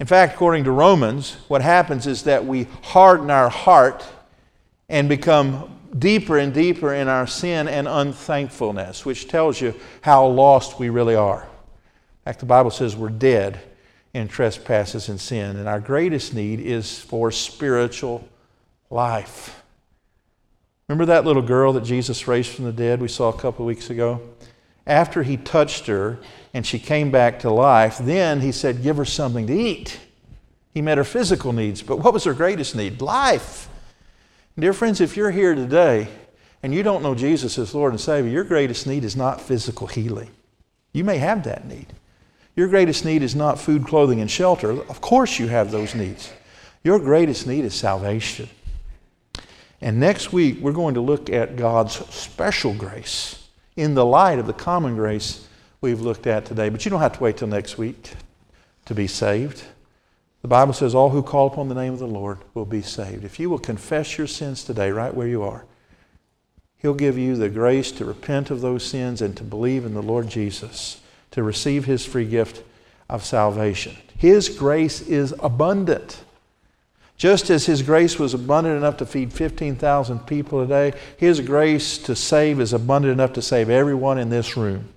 In 0.00 0.06
fact, 0.06 0.34
according 0.34 0.64
to 0.64 0.70
Romans, 0.70 1.36
what 1.48 1.60
happens 1.60 2.06
is 2.06 2.22
that 2.22 2.46
we 2.46 2.64
harden 2.82 3.30
our 3.30 3.50
heart 3.50 4.02
and 4.88 5.08
become 5.10 5.78
deeper 5.96 6.38
and 6.38 6.54
deeper 6.54 6.94
in 6.94 7.06
our 7.06 7.26
sin 7.26 7.68
and 7.68 7.86
unthankfulness, 7.86 9.04
which 9.04 9.28
tells 9.28 9.60
you 9.60 9.74
how 10.00 10.26
lost 10.26 10.78
we 10.78 10.88
really 10.88 11.14
are. 11.14 11.42
In 11.42 12.24
fact, 12.24 12.40
the 12.40 12.46
Bible 12.46 12.70
says 12.70 12.96
we're 12.96 13.10
dead 13.10 13.60
in 14.14 14.26
trespasses 14.26 15.10
and 15.10 15.20
sin. 15.20 15.56
And 15.56 15.68
our 15.68 15.80
greatest 15.80 16.32
need 16.32 16.60
is 16.60 16.98
for 16.98 17.30
spiritual 17.30 18.26
life. 18.88 19.62
Remember 20.88 21.06
that 21.06 21.24
little 21.24 21.42
girl 21.42 21.74
that 21.74 21.84
Jesus 21.84 22.26
raised 22.26 22.52
from 22.52 22.64
the 22.64 22.72
dead 22.72 23.00
we 23.00 23.08
saw 23.08 23.28
a 23.28 23.36
couple 23.36 23.64
of 23.64 23.66
weeks 23.66 23.90
ago? 23.90 24.20
After 24.90 25.22
he 25.22 25.36
touched 25.36 25.86
her 25.86 26.18
and 26.52 26.66
she 26.66 26.80
came 26.80 27.12
back 27.12 27.38
to 27.40 27.50
life, 27.50 27.98
then 27.98 28.40
he 28.40 28.50
said, 28.50 28.82
Give 28.82 28.96
her 28.96 29.04
something 29.04 29.46
to 29.46 29.52
eat. 29.52 30.00
He 30.74 30.82
met 30.82 30.98
her 30.98 31.04
physical 31.04 31.52
needs, 31.52 31.80
but 31.80 31.98
what 31.98 32.12
was 32.12 32.24
her 32.24 32.34
greatest 32.34 32.74
need? 32.74 33.00
Life. 33.00 33.68
Dear 34.58 34.72
friends, 34.72 35.00
if 35.00 35.16
you're 35.16 35.30
here 35.30 35.54
today 35.54 36.08
and 36.60 36.74
you 36.74 36.82
don't 36.82 37.04
know 37.04 37.14
Jesus 37.14 37.56
as 37.56 37.72
Lord 37.72 37.92
and 37.92 38.00
Savior, 38.00 38.32
your 38.32 38.42
greatest 38.42 38.84
need 38.84 39.04
is 39.04 39.14
not 39.14 39.40
physical 39.40 39.86
healing. 39.86 40.30
You 40.92 41.04
may 41.04 41.18
have 41.18 41.44
that 41.44 41.68
need. 41.68 41.86
Your 42.56 42.66
greatest 42.66 43.04
need 43.04 43.22
is 43.22 43.36
not 43.36 43.60
food, 43.60 43.86
clothing, 43.86 44.20
and 44.20 44.28
shelter. 44.28 44.72
Of 44.72 45.00
course, 45.00 45.38
you 45.38 45.46
have 45.46 45.70
those 45.70 45.94
needs. 45.94 46.32
Your 46.82 46.98
greatest 46.98 47.46
need 47.46 47.64
is 47.64 47.76
salvation. 47.76 48.48
And 49.80 50.00
next 50.00 50.32
week, 50.32 50.58
we're 50.60 50.72
going 50.72 50.94
to 50.94 51.00
look 51.00 51.30
at 51.30 51.54
God's 51.54 51.94
special 52.12 52.74
grace 52.74 53.39
in 53.80 53.94
the 53.94 54.04
light 54.04 54.38
of 54.38 54.46
the 54.46 54.52
common 54.52 54.94
grace 54.94 55.46
we've 55.80 56.00
looked 56.00 56.26
at 56.26 56.44
today. 56.44 56.68
But 56.68 56.84
you 56.84 56.90
don't 56.90 57.00
have 57.00 57.14
to 57.14 57.22
wait 57.22 57.38
till 57.38 57.48
next 57.48 57.78
week 57.78 58.12
to 58.84 58.94
be 58.94 59.06
saved. 59.06 59.62
The 60.42 60.48
Bible 60.48 60.72
says, 60.72 60.94
All 60.94 61.10
who 61.10 61.22
call 61.22 61.46
upon 61.46 61.68
the 61.68 61.74
name 61.74 61.94
of 61.94 61.98
the 61.98 62.06
Lord 62.06 62.38
will 62.52 62.66
be 62.66 62.82
saved. 62.82 63.24
If 63.24 63.40
you 63.40 63.48
will 63.48 63.58
confess 63.58 64.18
your 64.18 64.26
sins 64.26 64.64
today, 64.64 64.90
right 64.90 65.14
where 65.14 65.26
you 65.26 65.42
are, 65.42 65.64
He'll 66.76 66.94
give 66.94 67.18
you 67.18 67.36
the 67.36 67.50
grace 67.50 67.92
to 67.92 68.04
repent 68.04 68.50
of 68.50 68.60
those 68.60 68.84
sins 68.84 69.20
and 69.20 69.36
to 69.36 69.44
believe 69.44 69.84
in 69.84 69.94
the 69.94 70.02
Lord 70.02 70.28
Jesus, 70.28 71.00
to 71.30 71.42
receive 71.42 71.84
His 71.84 72.06
free 72.06 72.26
gift 72.26 72.62
of 73.08 73.24
salvation. 73.24 73.96
His 74.16 74.48
grace 74.48 75.00
is 75.02 75.34
abundant. 75.40 76.22
Just 77.20 77.50
as 77.50 77.66
His 77.66 77.82
grace 77.82 78.18
was 78.18 78.32
abundant 78.32 78.78
enough 78.78 78.96
to 78.96 79.04
feed 79.04 79.30
15,000 79.30 80.20
people 80.20 80.62
a 80.62 80.66
day, 80.66 80.94
His 81.18 81.38
grace 81.38 81.98
to 81.98 82.16
save 82.16 82.58
is 82.60 82.72
abundant 82.72 83.12
enough 83.12 83.34
to 83.34 83.42
save 83.42 83.68
everyone 83.68 84.16
in 84.16 84.30
this 84.30 84.56
room. 84.56 84.88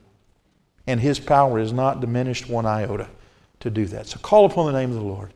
And 0.88 1.02
His 1.02 1.20
power 1.20 1.60
is 1.60 1.74
not 1.74 2.00
diminished 2.00 2.48
one 2.48 2.66
iota 2.66 3.10
to 3.60 3.70
do 3.70 3.84
that. 3.88 4.08
So 4.08 4.20
call 4.20 4.46
upon 4.46 4.72
the 4.72 4.80
name 4.80 4.92
of 4.92 4.96
the 4.96 5.04
Lord 5.04 5.34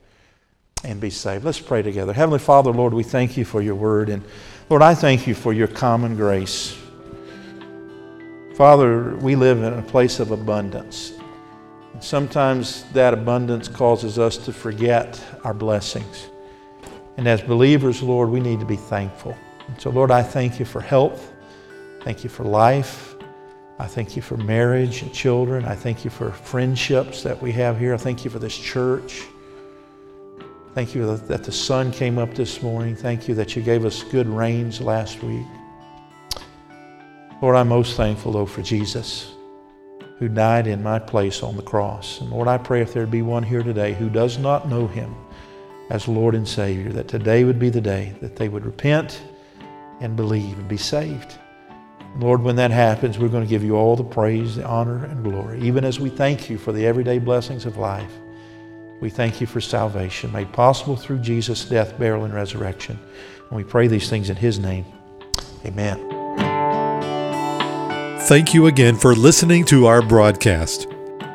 and 0.85 1.01
be 1.01 1.09
saved. 1.09 1.43
Let's 1.43 1.59
pray 1.59 1.81
together. 1.81 2.13
Heavenly 2.13 2.39
Father, 2.39 2.71
Lord, 2.71 2.93
we 2.93 3.03
thank 3.03 3.35
you 3.35 3.43
for 3.43 3.61
your 3.61 3.75
word. 3.75 4.07
And 4.07 4.23
Lord, 4.69 4.81
I 4.81 4.95
thank 4.95 5.27
you 5.27 5.35
for 5.35 5.51
your 5.51 5.67
common 5.67 6.15
grace. 6.15 6.77
Father, 8.55 9.13
we 9.17 9.35
live 9.35 9.61
in 9.61 9.73
a 9.73 9.81
place 9.81 10.21
of 10.21 10.31
abundance. 10.31 11.11
And 11.91 12.01
sometimes 12.01 12.85
that 12.93 13.13
abundance 13.13 13.67
causes 13.67 14.17
us 14.17 14.37
to 14.37 14.53
forget 14.53 15.21
our 15.43 15.53
blessings. 15.53 16.29
And 17.17 17.27
as 17.27 17.41
believers, 17.41 18.03
Lord, 18.03 18.29
we 18.29 18.39
need 18.39 18.59
to 18.59 18.65
be 18.65 18.75
thankful. 18.75 19.35
And 19.67 19.81
so, 19.81 19.89
Lord, 19.89 20.11
I 20.11 20.21
thank 20.21 20.59
you 20.59 20.65
for 20.65 20.79
health. 20.79 21.33
Thank 22.03 22.23
you 22.23 22.29
for 22.29 22.43
life. 22.43 23.15
I 23.79 23.87
thank 23.87 24.15
you 24.15 24.21
for 24.21 24.37
marriage 24.37 25.01
and 25.01 25.13
children. 25.13 25.65
I 25.65 25.75
thank 25.75 26.05
you 26.05 26.09
for 26.09 26.31
friendships 26.31 27.23
that 27.23 27.41
we 27.41 27.51
have 27.53 27.77
here. 27.77 27.93
I 27.93 27.97
thank 27.97 28.23
you 28.23 28.31
for 28.31 28.39
this 28.39 28.57
church. 28.57 29.23
Thank 30.73 30.93
you 30.93 31.17
that 31.17 31.43
the 31.43 31.51
sun 31.51 31.91
came 31.91 32.19
up 32.19 32.33
this 32.35 32.61
morning. 32.61 32.95
Thank 32.95 33.27
you 33.27 33.33
that 33.35 33.55
you 33.55 33.63
gave 33.63 33.83
us 33.83 34.03
good 34.03 34.27
rains 34.27 34.79
last 34.79 35.23
week. 35.23 35.45
Lord, 37.41 37.55
I'm 37.55 37.67
most 37.67 37.97
thankful, 37.97 38.31
though, 38.31 38.45
for 38.45 38.61
Jesus 38.61 39.33
who 40.19 40.27
died 40.27 40.65
in 40.65 40.81
my 40.81 40.97
place 40.97 41.43
on 41.43 41.55
the 41.55 41.61
cross. 41.61 42.21
And 42.21 42.31
Lord, 42.31 42.47
I 42.47 42.57
pray 42.57 42.81
if 42.81 42.93
there 42.93 43.05
be 43.05 43.21
one 43.21 43.43
here 43.43 43.61
today 43.61 43.93
who 43.93 44.09
does 44.09 44.37
not 44.37 44.67
know 44.67 44.87
him 44.87 45.15
as 45.89 46.07
Lord 46.07 46.35
and 46.35 46.47
Savior, 46.47 46.91
that 46.93 47.07
today 47.07 47.43
would 47.43 47.59
be 47.59 47.69
the 47.69 47.81
day 47.81 48.15
that 48.21 48.35
they 48.35 48.49
would 48.49 48.65
repent 48.65 49.21
and 50.01 50.15
believe 50.15 50.57
and 50.57 50.67
be 50.67 50.77
saved. 50.77 51.35
Lord, 52.17 52.41
when 52.41 52.55
that 52.55 52.71
happens, 52.71 53.19
we're 53.19 53.27
going 53.27 53.43
to 53.43 53.49
give 53.49 53.63
you 53.63 53.75
all 53.75 53.95
the 53.95 54.03
praise, 54.03 54.55
the 54.55 54.65
honor, 54.65 55.05
and 55.05 55.23
glory, 55.23 55.61
even 55.61 55.85
as 55.85 55.99
we 55.99 56.09
thank 56.09 56.49
you 56.49 56.57
for 56.57 56.71
the 56.71 56.85
everyday 56.85 57.19
blessings 57.19 57.65
of 57.65 57.77
life. 57.77 58.11
We 58.99 59.09
thank 59.11 59.39
you 59.39 59.45
for 59.45 59.61
salvation 59.61 60.31
made 60.31 60.51
possible 60.51 60.95
through 60.95 61.19
Jesus' 61.19 61.65
death, 61.65 61.97
burial, 61.99 62.25
and 62.25 62.33
resurrection. 62.33 62.99
And 63.49 63.57
we 63.57 63.63
pray 63.63 63.87
these 63.87 64.09
things 64.09 64.29
in 64.31 64.35
His 64.35 64.57
name. 64.57 64.85
Amen. 65.65 65.99
Thank 68.21 68.53
you 68.53 68.65
again 68.65 68.95
for 68.95 69.15
listening 69.15 69.63
to 69.65 69.85
our 69.85 70.01
broadcast. 70.01 70.96